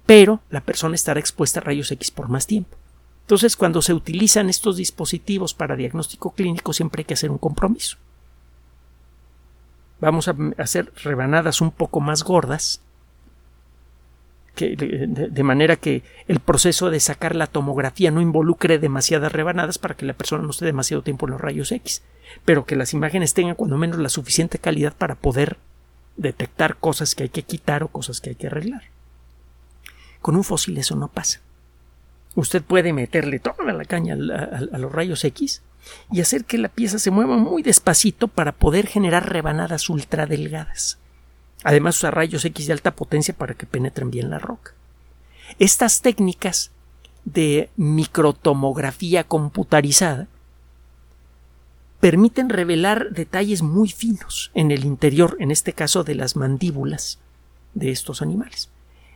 Pero 0.07 0.41
la 0.51 0.61
persona 0.61 0.95
estará 0.95 1.21
expuesta 1.21 1.61
a 1.61 1.63
rayos 1.63 1.91
X 1.91 2.11
por 2.11 2.29
más 2.29 2.47
tiempo. 2.47 2.77
Entonces, 3.23 3.57
cuando 3.57 3.83
se 3.83 3.95
utilizan 3.95 4.49
estos 4.49 4.77
dispositivos 4.77 5.55
para 5.55 5.77
diagnóstico 5.77 6.33
clínico, 6.33 6.73
siempre 6.73 7.01
hay 7.01 7.05
que 7.05 7.15
hacer 7.15 7.31
un 7.31 7.39
compromiso. 7.39 7.97
Vamos 10.01 10.27
a 10.27 10.35
hacer 10.59 10.93
rebanadas 11.05 11.61
un 11.61 11.71
poco 11.71 12.01
más 12.01 12.25
gordas 12.25 12.83
de, 14.57 15.43
manera 15.43 15.77
que 15.77 16.03
el 16.29 16.41
proceso 16.41 16.91
de 16.91 17.01
sacar 17.01 17.35
la 17.35 17.47
tomografía 17.47 18.11
no 18.11 18.21
involucre 18.21 18.79
demasiadas 18.79 19.33
rebanadas 19.33 19.79
para 19.79 19.97
que 19.97 20.07
la 20.07 20.13
persona 20.13 20.43
no 20.43 20.51
esté 20.51 20.67
demasiado 20.67 21.03
tiempo 21.03 21.27
en 21.27 21.33
los 21.33 21.41
rayos 21.41 21.73
X, 21.73 22.03
pero 22.45 22.67
que 22.67 22.77
las 22.77 22.93
imágenes 22.93 23.35
tengan 23.35 23.55
cuando 23.55 23.79
menos 23.79 23.99
la 23.99 24.09
suficiente 24.09 24.59
calidad 24.59 24.95
para 24.95 25.15
poder 25.15 25.57
detectar 26.17 26.77
cosas 26.77 27.15
que 27.15 27.25
hay 27.25 27.29
que 27.31 27.43
quitar 27.43 27.83
o 27.83 27.89
cosas 27.89 28.21
que 28.21 28.31
hay 28.31 28.37
que 28.37 28.49
arreglar. 28.49 28.83
Con 30.21 30.37
un 30.37 30.45
fósil 30.45 30.77
eso 30.79 30.97
no 30.97 31.09
pasa. 31.09 31.41
Usted 32.35 32.63
puede 32.63 32.93
meterle 32.93 33.39
toda 33.39 33.73
la 33.73 33.85
caña 33.85 34.15
a 34.15 34.79
los 34.79 34.93
rayos 34.93 35.25
X 35.25 35.63
y 36.11 36.21
hacer 36.21 36.45
que 36.45 36.59
la 36.59 36.69
pieza 36.69 36.99
se 36.99 37.11
mueva 37.11 37.37
muy 37.37 37.63
despacito 37.63 38.29
para 38.29 38.53
poder 38.53 38.87
generar 38.87 39.31
rebanadas 39.31 39.91
ultra 39.91 40.27
delgadas. 40.27 40.99
Además 41.65 41.99
usa 41.99 42.11
rayos 42.11 42.45
X 42.45 42.67
de 42.67 42.73
alta 42.73 42.93
potencia 42.93 43.35
para 43.35 43.55
que 43.55 43.67
penetren 43.67 44.11
bien 44.11 44.31
la 44.31 44.39
roca. 44.39 44.73
Estas 45.59 46.01
técnicas 46.01 46.71
de 47.25 47.71
microtomografía 47.77 49.25
computarizada 49.25 50.27
permiten 52.01 52.49
revelar 52.49 53.11
detalles 53.13 53.63
muy 53.63 53.89
finos 53.89 54.51
en 54.55 54.73
el 54.73 54.85
interior, 54.85 55.37
en 55.39 55.53
este 55.53 55.73
caso 55.73 56.03
de 56.03 56.17
las 56.17 56.35
mandíbulas 56.35 57.21
de 57.75 57.91
estos 57.91 58.23
animales. 58.23 58.71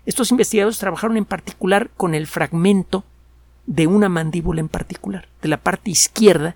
Estos 0.04 0.30
investigadores 0.30 0.78
trabajaron 0.78 1.16
en 1.16 1.24
particular 1.24 1.90
con 1.96 2.14
el 2.14 2.28
fragmento 2.28 3.04
de 3.66 3.88
una 3.88 4.08
mandíbula 4.08 4.60
en 4.60 4.68
particular, 4.68 5.28
de 5.42 5.48
la 5.48 5.56
parte 5.56 5.90
izquierda 5.90 6.54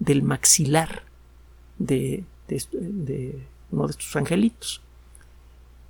del 0.00 0.24
maxilar 0.24 1.04
de, 1.78 2.24
de 2.48 3.46
uno 3.70 3.86
de 3.86 3.90
estos 3.92 4.16
angelitos. 4.16 4.82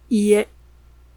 Y 0.08 0.34
eh, 0.34 0.48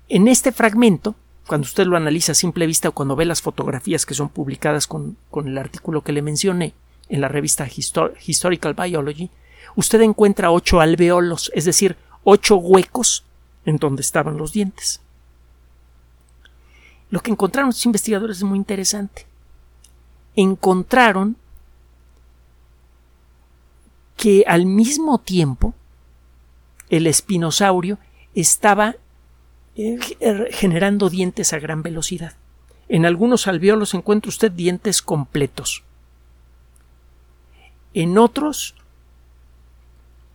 en 0.10 0.28
este 0.28 0.52
fragmento, 0.52 1.16
cuando 1.48 1.66
usted 1.66 1.86
lo 1.86 1.98
analiza 1.98 2.34
a 2.34 2.36
simple 2.36 2.68
vista 2.68 2.90
o 2.90 2.92
cuando 2.92 3.16
ve 3.16 3.26
las 3.26 3.42
fotografías 3.42 4.06
que 4.06 4.14
son 4.14 4.30
publicadas 4.30 4.88
con, 4.88 5.18
el 5.46 5.58
artículo 5.58 6.02
que 6.02 6.12
le 6.12 6.22
mencioné 6.22 6.74
en 7.10 7.22
la 7.22 7.28
revista 7.28 7.68
Historical 7.68 8.74
Biology, 8.74 9.30
usted 9.76 10.02
encuentra 10.02 10.52
ocho 10.52 10.80
alveolos, 10.80 11.52
es 11.54 11.66
decir, 11.66 11.98
ocho 12.24 12.58
huecos 12.58 13.24
en 13.66 13.78
donde 13.78 14.02
estaban 14.02 14.38
los 14.38 14.54
dientes. 14.54 15.02
Lo 17.10 17.22
que 17.22 17.32
encontraron 17.32 17.70
los 17.70 17.86
investigadores 17.86 18.38
es 18.38 18.44
muy 18.44 18.58
interesante. 18.58 19.26
encontraron 20.36 21.36
que 24.16 24.46
al 24.48 24.66
mismo 24.66 25.18
tiempo 25.18 25.74
el 26.90 27.08
espinosaurio 27.08 27.98
estaba 28.36 28.96
eh, 29.76 30.00
generando 30.52 31.10
dientes 31.10 31.54
a 31.54 31.60
gran 31.60 31.84
velocidad. 31.84 32.34
En 32.90 33.06
algunos 33.06 33.48
alvéolos 33.48 33.94
encuentra 33.94 34.30
usted 34.30 34.52
dientes 34.52 35.02
completos. 35.02 35.84
En 37.94 38.18
otros 38.18 38.76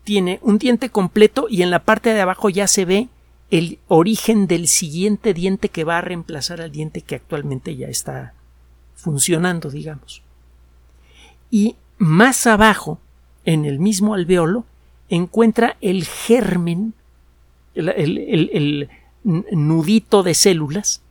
tiene 0.05 0.39
un 0.43 0.59
diente 0.59 0.91
completo 0.91 1.47
y 1.51 1.63
en 1.63 1.71
la 1.71 1.85
parte 1.85 2.15
de 2.15 2.21
abajo 2.21 2.49
ya 2.49 2.67
se 2.67 2.85
ve 2.85 3.09
el 3.51 3.79
origen 3.89 4.47
del 4.47 4.69
siguiente 4.69 5.35
diente 5.35 5.69
que 5.69 5.85
va 5.85 5.99
a 5.99 6.03
reemplazar 6.03 6.61
al 6.61 6.73
diente 6.73 7.03
que 7.03 7.17
actualmente 7.17 7.77
ya 7.77 7.89
está 7.89 8.35
funcionando, 8.95 9.71
digamos. 9.71 10.23
Y 11.51 11.77
más 11.99 12.47
abajo, 12.47 12.99
en 13.45 13.65
el 13.65 13.79
mismo 13.79 14.15
alveolo, 14.15 14.65
encuentra 15.09 15.77
el 15.81 16.05
germen, 16.05 16.95
el, 17.77 18.89
nudito 19.25 20.23
de 20.23 20.35
células 20.35 21.03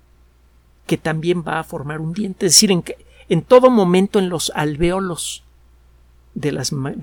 que 0.87 0.97
también 0.97 1.43
va 1.45 1.59
a 1.59 1.63
formar 1.63 1.99
un 1.99 2.13
diente. 2.13 2.45
Es 2.45 2.53
decir, 2.53 2.71
en, 2.71 2.83
en 3.29 3.41
todo 3.41 3.69
momento 3.69 4.19
en 4.19 4.29
los 4.29 4.51
alveolos 4.55 5.45
de, 6.35 6.51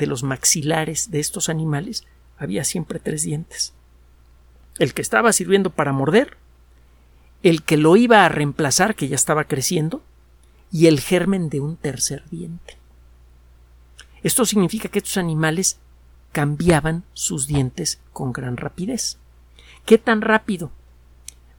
los 0.06 0.22
maxilares 0.22 1.10
de 1.10 1.20
estos 1.20 1.48
animales 1.48 2.04
había 2.38 2.64
siempre 2.64 3.00
tres 3.00 3.22
dientes. 3.22 3.72
El 4.78 4.94
que 4.94 5.02
estaba 5.02 5.32
sirviendo 5.32 5.70
para 5.70 5.92
morder, 5.92 6.36
el 7.42 7.62
que 7.62 7.76
lo 7.76 7.96
iba 7.96 8.24
a 8.24 8.28
reemplazar, 8.28 8.94
que 8.94 9.08
ya 9.08 9.16
estaba 9.16 9.44
creciendo, 9.44 10.02
y 10.70 10.86
el 10.86 11.00
germen 11.00 11.48
de 11.48 11.60
un 11.60 11.76
tercer 11.76 12.22
diente. 12.30 12.78
Esto 14.22 14.46
significa 14.46 14.88
que 14.88 15.00
estos 15.00 15.16
animales 15.16 15.78
cambiaban 16.30 17.04
sus 17.12 17.46
dientes 17.46 18.00
con 18.12 18.32
gran 18.32 18.56
rapidez. 18.56 19.18
¿Qué 19.84 19.98
tan 19.98 20.20
rápido? 20.20 20.70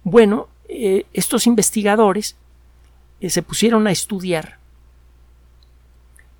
Bueno, 0.03 0.47
eh, 0.67 1.05
estos 1.13 1.47
investigadores 1.47 2.35
eh, 3.19 3.29
se 3.29 3.41
pusieron 3.41 3.87
a 3.87 3.91
estudiar 3.91 4.57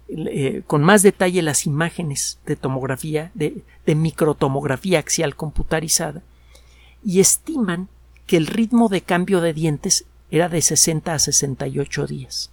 eh, 0.09 0.63
con 0.67 0.83
más 0.83 1.01
detalle 1.01 1.41
las 1.41 1.65
imágenes 1.65 2.39
de 2.45 2.55
tomografía, 2.55 3.31
de, 3.33 3.63
de 3.85 3.95
microtomografía 3.95 4.99
axial 4.99 5.35
computarizada, 5.35 6.21
y 7.03 7.19
estiman 7.19 7.89
que 8.27 8.37
el 8.37 8.47
ritmo 8.47 8.89
de 8.89 9.01
cambio 9.01 9.41
de 9.41 9.53
dientes 9.53 10.05
era 10.31 10.49
de 10.49 10.61
60 10.61 11.13
a 11.13 11.19
68 11.19 12.07
días. 12.07 12.49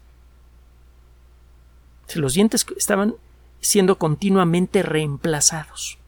Los 2.15 2.35
dientes 2.35 2.67
estaban 2.77 3.15
siendo 3.61 3.99
continuamente 3.99 4.83
reemplazados. 4.83 6.00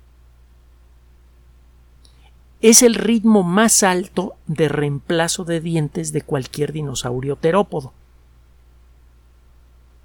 Es 2.63 2.85
el 2.85 2.95
ritmo 2.95 3.43
más 3.43 3.83
alto 3.83 4.37
de 4.47 4.69
reemplazo 4.69 5.45
de 5.45 5.61
dientes 5.61 6.13
de 6.13 6.23
cualquier 6.23 6.73
dinosaurio 6.73 7.35
terópodo 7.35 7.93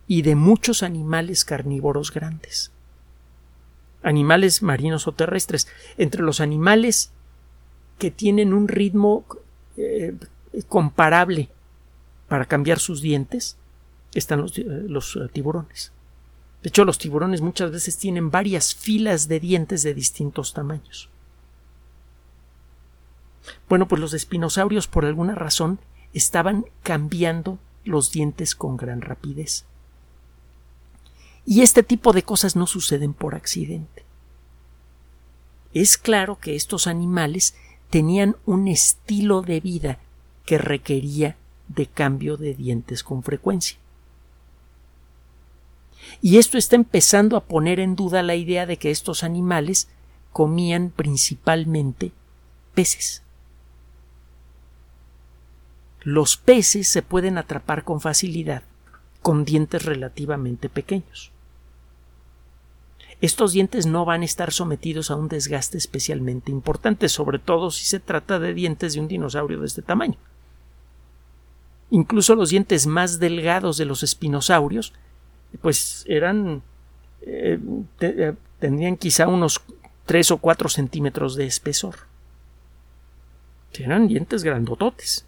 y 0.08 0.24
de 0.24 0.34
muchos 0.34 0.82
animales 0.82 1.46
carnívoros 1.46 2.12
grandes. 2.12 2.72
Animales 4.02 4.64
marinos 4.64 5.08
o 5.08 5.12
terrestres. 5.12 5.68
Entre 6.00 6.24
los 6.24 6.42
animales 6.42 7.12
que 8.00 8.10
tienen 8.10 8.54
un 8.54 8.68
ritmo 8.68 9.24
eh, 9.76 10.16
comparable 10.68 11.50
para 12.28 12.46
cambiar 12.46 12.80
sus 12.80 13.02
dientes 13.02 13.56
están 14.16 14.42
los, 14.42 14.58
eh, 14.58 15.30
tiburones. 15.32 15.92
De 16.64 16.70
hecho, 16.70 16.86
los 16.86 16.98
tiburones 16.98 17.42
muchas 17.42 17.70
veces 17.70 18.00
tienen 18.00 18.32
varias 18.32 18.74
filas 18.74 19.28
de 19.28 19.40
dientes 19.40 19.84
de 19.84 19.94
distintos 19.94 20.56
tamaños. 20.56 21.10
Bueno, 23.70 23.88
pues 23.88 24.02
los 24.02 24.14
espinosaurios 24.14 24.88
por 24.88 25.06
alguna 25.06 25.36
razón 25.36 25.80
estaban 26.14 26.66
cambiando 26.84 27.60
los 27.84 28.12
dientes 28.12 28.56
con 28.56 28.78
gran 28.78 29.02
rapidez. 29.02 29.66
Y 31.46 31.62
este 31.62 31.84
tipo 31.84 32.12
de 32.12 32.24
cosas 32.24 32.56
no 32.56 32.68
suceden 32.68 33.14
por 33.14 33.36
accidente. 33.36 34.04
Es 35.74 35.98
claro 35.98 36.40
que 36.40 36.56
estos 36.56 36.88
animales 36.88 37.56
tenían 37.90 38.36
un 38.46 38.68
estilo 38.68 39.42
de 39.42 39.60
vida 39.60 40.00
que 40.46 40.58
requería 40.58 41.38
de 41.68 41.86
cambio 41.86 42.38
de 42.38 42.54
dientes 42.54 43.04
con 43.04 43.24
frecuencia. 43.24 43.78
Y 46.22 46.38
esto 46.38 46.58
está 46.58 46.76
empezando 46.76 47.38
a 47.38 47.44
poner 47.44 47.80
en 47.80 47.96
duda 47.96 48.24
la 48.24 48.36
idea 48.36 48.66
de 48.66 48.78
que 48.78 48.92
estos 48.92 49.24
animales 49.24 49.88
comían 50.32 50.90
principalmente 50.90 52.12
peces. 52.74 53.24
Los 56.04 56.38
peces 56.38 56.88
se 56.88 57.02
pueden 57.02 57.38
atrapar 57.38 57.84
con 57.84 58.02
facilidad 58.02 58.64
con 59.22 59.44
dientes 59.44 59.84
relativamente 59.84 60.70
pequeños 60.70 61.32
estos 63.20 63.52
dientes 63.52 63.88
no 63.88 64.06
van 64.06 64.22
a 64.22 64.26
estar 64.26 64.52
sometidos 64.52 65.10
a 65.10 65.16
un 65.16 65.28
desgaste 65.28 65.78
especialmente 65.78 66.52
importante, 66.52 67.10
sobre 67.10 67.40
todo 67.40 67.72
si 67.72 67.86
se 67.86 68.00
trata 68.00 68.38
de 68.40 68.54
dientes 68.54 68.94
de 68.94 69.00
un 69.00 69.08
dinosaurio 69.08 69.60
de 69.60 69.66
este 69.66 69.82
tamaño. 69.82 70.18
Incluso 71.90 72.36
los 72.36 72.50
dientes 72.50 72.86
más 72.86 73.20
delgados 73.20 73.78
de 73.78 73.86
los 73.86 74.04
espinosaurios, 74.04 74.94
pues 75.62 76.04
eran. 76.08 76.62
Eh, 77.22 77.60
eh, 78.02 78.34
tendrían 78.60 78.98
quizá 78.98 79.28
unos 79.28 79.62
3 80.06 80.32
o 80.32 80.38
4 80.38 80.70
centímetros 80.70 81.36
de 81.36 81.46
espesor. 81.46 81.96
Eran 83.74 84.08
dientes 84.08 84.44
grandototes, 84.44 85.26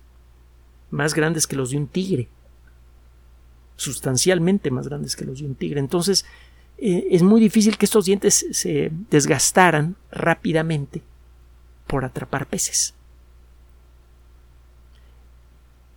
más 0.91 1.13
grandes 1.13 1.47
que 1.47 1.55
los 1.55 1.71
de 1.71 1.77
un 1.77 1.87
tigre, 1.87 2.27
sustancialmente 3.75 4.71
más 4.71 4.87
grandes 4.87 5.15
que 5.15 5.25
los 5.25 5.39
de 5.39 5.45
un 5.45 5.55
tigre. 5.55 5.79
Entonces, 5.79 6.25
eh, 6.77 7.07
es 7.11 7.23
muy 7.23 7.41
difícil 7.41 7.77
que 7.77 7.85
estos 7.85 8.05
dientes 8.05 8.45
se 8.51 8.91
desgastaran 9.09 9.95
rápidamente 10.11 11.01
por 11.87 12.05
atrapar 12.05 12.45
peces. 12.45 12.93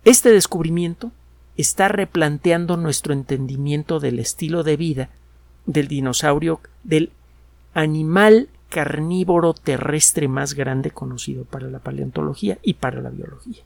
Este 0.03 0.29
descubrimiento 0.31 1.11
está 1.55 1.87
replanteando 1.87 2.77
nuestro 2.77 3.13
entendimiento 3.13 3.99
del 3.99 4.19
estilo 4.19 4.63
de 4.63 4.75
vida 4.75 5.09
del 5.65 5.87
dinosaurio, 5.87 6.59
del 6.83 7.11
animal 7.73 8.49
carnívoro 8.69 9.53
terrestre 9.53 10.27
más 10.27 10.55
grande 10.55 10.91
conocido 10.91 11.45
para 11.45 11.67
la 11.67 11.79
paleontología 11.79 12.57
y 12.63 12.73
para 12.73 13.01
la 13.01 13.11
biología. 13.11 13.63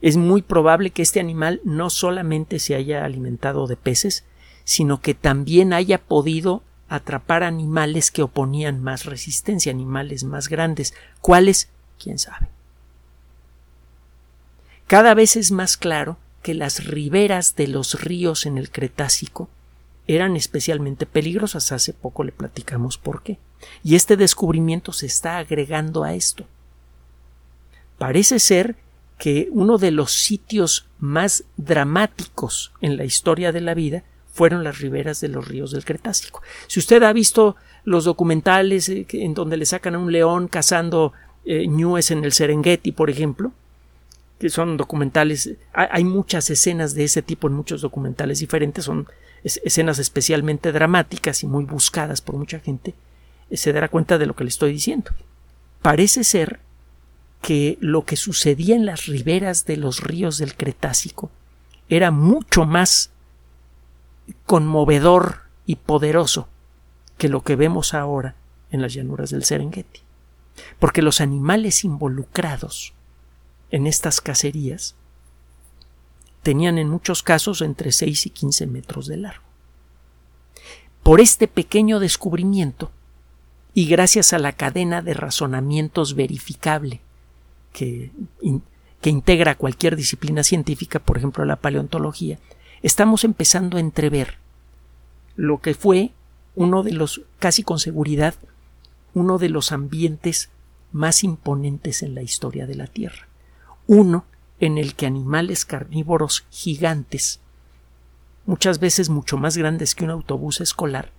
Es 0.00 0.16
muy 0.16 0.42
probable 0.42 0.90
que 0.90 1.02
este 1.02 1.20
animal 1.20 1.60
no 1.64 1.90
solamente 1.90 2.58
se 2.58 2.74
haya 2.74 3.04
alimentado 3.04 3.66
de 3.66 3.76
peces, 3.76 4.24
sino 4.64 5.00
que 5.00 5.14
también 5.14 5.72
haya 5.72 5.98
podido 5.98 6.62
atrapar 6.88 7.42
animales 7.42 8.10
que 8.10 8.22
oponían 8.22 8.82
más 8.82 9.04
resistencia, 9.04 9.72
animales 9.72 10.24
más 10.24 10.48
grandes. 10.48 10.94
¿Cuáles? 11.20 11.68
¿Quién 12.02 12.18
sabe? 12.18 12.48
Cada 14.86 15.14
vez 15.14 15.36
es 15.36 15.50
más 15.50 15.76
claro 15.76 16.16
que 16.42 16.54
las 16.54 16.86
riberas 16.86 17.56
de 17.56 17.68
los 17.68 18.00
ríos 18.00 18.46
en 18.46 18.56
el 18.56 18.70
Cretácico 18.70 19.50
eran 20.06 20.36
especialmente 20.36 21.04
peligrosas. 21.04 21.72
Hace 21.72 21.92
poco 21.92 22.24
le 22.24 22.32
platicamos 22.32 22.96
por 22.96 23.22
qué. 23.22 23.38
Y 23.82 23.96
este 23.96 24.16
descubrimiento 24.16 24.92
se 24.92 25.06
está 25.06 25.38
agregando 25.38 26.04
a 26.04 26.14
esto. 26.14 26.46
Parece 27.98 28.38
ser 28.38 28.76
que 29.18 29.48
uno 29.50 29.78
de 29.78 29.90
los 29.90 30.12
sitios 30.12 30.86
más 31.00 31.44
dramáticos 31.56 32.72
en 32.80 32.96
la 32.96 33.04
historia 33.04 33.52
de 33.52 33.60
la 33.60 33.74
vida 33.74 34.04
fueron 34.32 34.62
las 34.62 34.78
riberas 34.78 35.20
de 35.20 35.28
los 35.28 35.48
ríos 35.48 35.72
del 35.72 35.84
Cretácico. 35.84 36.42
Si 36.68 36.78
usted 36.78 37.02
ha 37.02 37.12
visto 37.12 37.56
los 37.84 38.04
documentales 38.04 38.88
eh, 38.88 39.04
en 39.10 39.34
donde 39.34 39.56
le 39.56 39.66
sacan 39.66 39.96
a 39.96 39.98
un 39.98 40.12
león 40.12 40.46
cazando 40.46 41.12
eh, 41.44 41.64
en 41.64 42.24
el 42.24 42.32
Serengeti, 42.32 42.92
por 42.92 43.10
ejemplo, 43.10 43.52
que 44.38 44.48
son 44.50 44.76
documentales, 44.76 45.50
hay 45.72 46.04
muchas 46.04 46.48
escenas 46.50 46.94
de 46.94 47.04
ese 47.04 47.22
tipo 47.22 47.48
en 47.48 47.54
muchos 47.54 47.80
documentales 47.80 48.38
diferentes, 48.38 48.84
son 48.84 49.08
escenas 49.42 49.98
especialmente 49.98 50.70
dramáticas 50.70 51.42
y 51.42 51.48
muy 51.48 51.64
buscadas 51.64 52.20
por 52.20 52.36
mucha 52.36 52.60
gente, 52.60 52.94
eh, 53.50 53.56
se 53.56 53.72
dará 53.72 53.88
cuenta 53.88 54.18
de 54.18 54.26
lo 54.26 54.36
que 54.36 54.44
le 54.44 54.50
estoy 54.50 54.72
diciendo. 54.72 55.10
Parece 55.82 56.22
ser 56.22 56.60
que 57.40 57.78
lo 57.80 58.04
que 58.04 58.16
sucedía 58.16 58.76
en 58.76 58.86
las 58.86 59.06
riberas 59.06 59.64
de 59.64 59.76
los 59.76 60.00
ríos 60.00 60.38
del 60.38 60.56
Cretácico 60.56 61.30
era 61.88 62.10
mucho 62.10 62.64
más 62.64 63.10
conmovedor 64.44 65.42
y 65.64 65.76
poderoso 65.76 66.48
que 67.16 67.28
lo 67.28 67.42
que 67.42 67.56
vemos 67.56 67.94
ahora 67.94 68.34
en 68.70 68.82
las 68.82 68.94
llanuras 68.94 69.30
del 69.30 69.44
Serengeti. 69.44 70.00
Porque 70.78 71.02
los 71.02 71.20
animales 71.20 71.84
involucrados 71.84 72.92
en 73.70 73.86
estas 73.86 74.20
cacerías 74.20 74.94
tenían 76.42 76.78
en 76.78 76.88
muchos 76.88 77.22
casos 77.22 77.62
entre 77.62 77.92
6 77.92 78.26
y 78.26 78.30
15 78.30 78.66
metros 78.66 79.06
de 79.06 79.18
largo. 79.18 79.44
Por 81.02 81.20
este 81.20 81.48
pequeño 81.48 82.00
descubrimiento, 82.00 82.90
y 83.74 83.86
gracias 83.86 84.32
a 84.32 84.38
la 84.38 84.52
cadena 84.52 85.02
de 85.02 85.14
razonamientos 85.14 86.14
verificable 86.14 87.00
que, 87.72 88.10
integra 89.02 89.54
cualquier 89.56 89.96
disciplina 89.96 90.42
científica, 90.42 90.98
por 90.98 91.16
ejemplo 91.16 91.44
la 91.44 91.56
paleontología, 91.56 92.38
estamos 92.82 93.24
empezando 93.24 93.76
a 93.76 93.80
entrever 93.80 94.36
lo 95.36 95.58
que 95.62 95.74
fue 95.74 96.12
uno 96.54 96.82
de 96.82 96.92
los, 96.92 97.22
casi 97.38 97.62
con 97.62 97.78
seguridad, 97.78 98.34
uno 99.14 99.38
de 99.38 99.48
los 99.48 99.72
ambientes 99.72 100.50
más 100.92 101.24
imponentes 101.24 102.02
en 102.02 102.14
la 102.14 102.22
historia 102.22 102.66
de 102.66 102.74
la 102.74 102.86
Tierra. 102.86 103.28
Uno 103.86 104.26
en 104.60 104.76
el 104.76 104.94
que 104.94 105.06
animales 105.06 105.64
carnívoros 105.64 106.44
gigantes, 106.50 107.40
muchas 108.44 108.80
veces 108.80 109.08
mucho 109.08 109.36
más 109.36 109.56
grandes 109.56 109.94
que 109.94 110.04
un 110.04 110.10
autobús 110.10 110.60
escolar, 110.60 111.10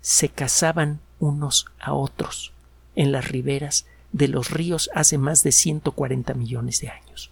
se 0.00 0.28
cazaban 0.28 1.00
unos 1.18 1.66
a 1.80 1.94
otros 1.94 2.52
en 2.94 3.12
las 3.12 3.28
riberas 3.28 3.86
de 4.12 4.28
los 4.28 4.50
ríos 4.50 4.90
hace 4.94 5.18
más 5.18 5.42
de 5.42 5.52
140 5.52 6.34
millones 6.34 6.80
de 6.80 6.88
años. 6.88 7.30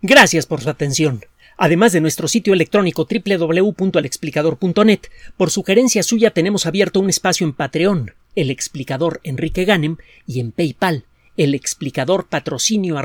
Gracias 0.00 0.46
por 0.46 0.60
su 0.60 0.70
atención. 0.70 1.24
Además 1.56 1.92
de 1.92 2.00
nuestro 2.00 2.26
sitio 2.26 2.54
electrónico 2.54 3.06
www.alexplicador.net, 3.06 5.00
por 5.36 5.50
sugerencia 5.50 6.02
suya 6.02 6.30
tenemos 6.30 6.66
abierto 6.66 6.98
un 6.98 7.08
espacio 7.08 7.46
en 7.46 7.52
Patreon, 7.52 8.14
el 8.34 8.50
explicador 8.50 9.20
Enrique 9.22 9.64
Ganem, 9.64 9.98
y 10.26 10.40
en 10.40 10.50
PayPal, 10.50 11.04
el 11.36 11.54
explicador 11.54 12.26
patrocinio 12.26 12.96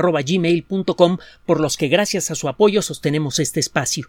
por 1.46 1.60
los 1.60 1.76
que 1.76 1.88
gracias 1.88 2.30
a 2.30 2.34
su 2.34 2.48
apoyo 2.48 2.82
sostenemos 2.82 3.38
este 3.38 3.60
espacio. 3.60 4.08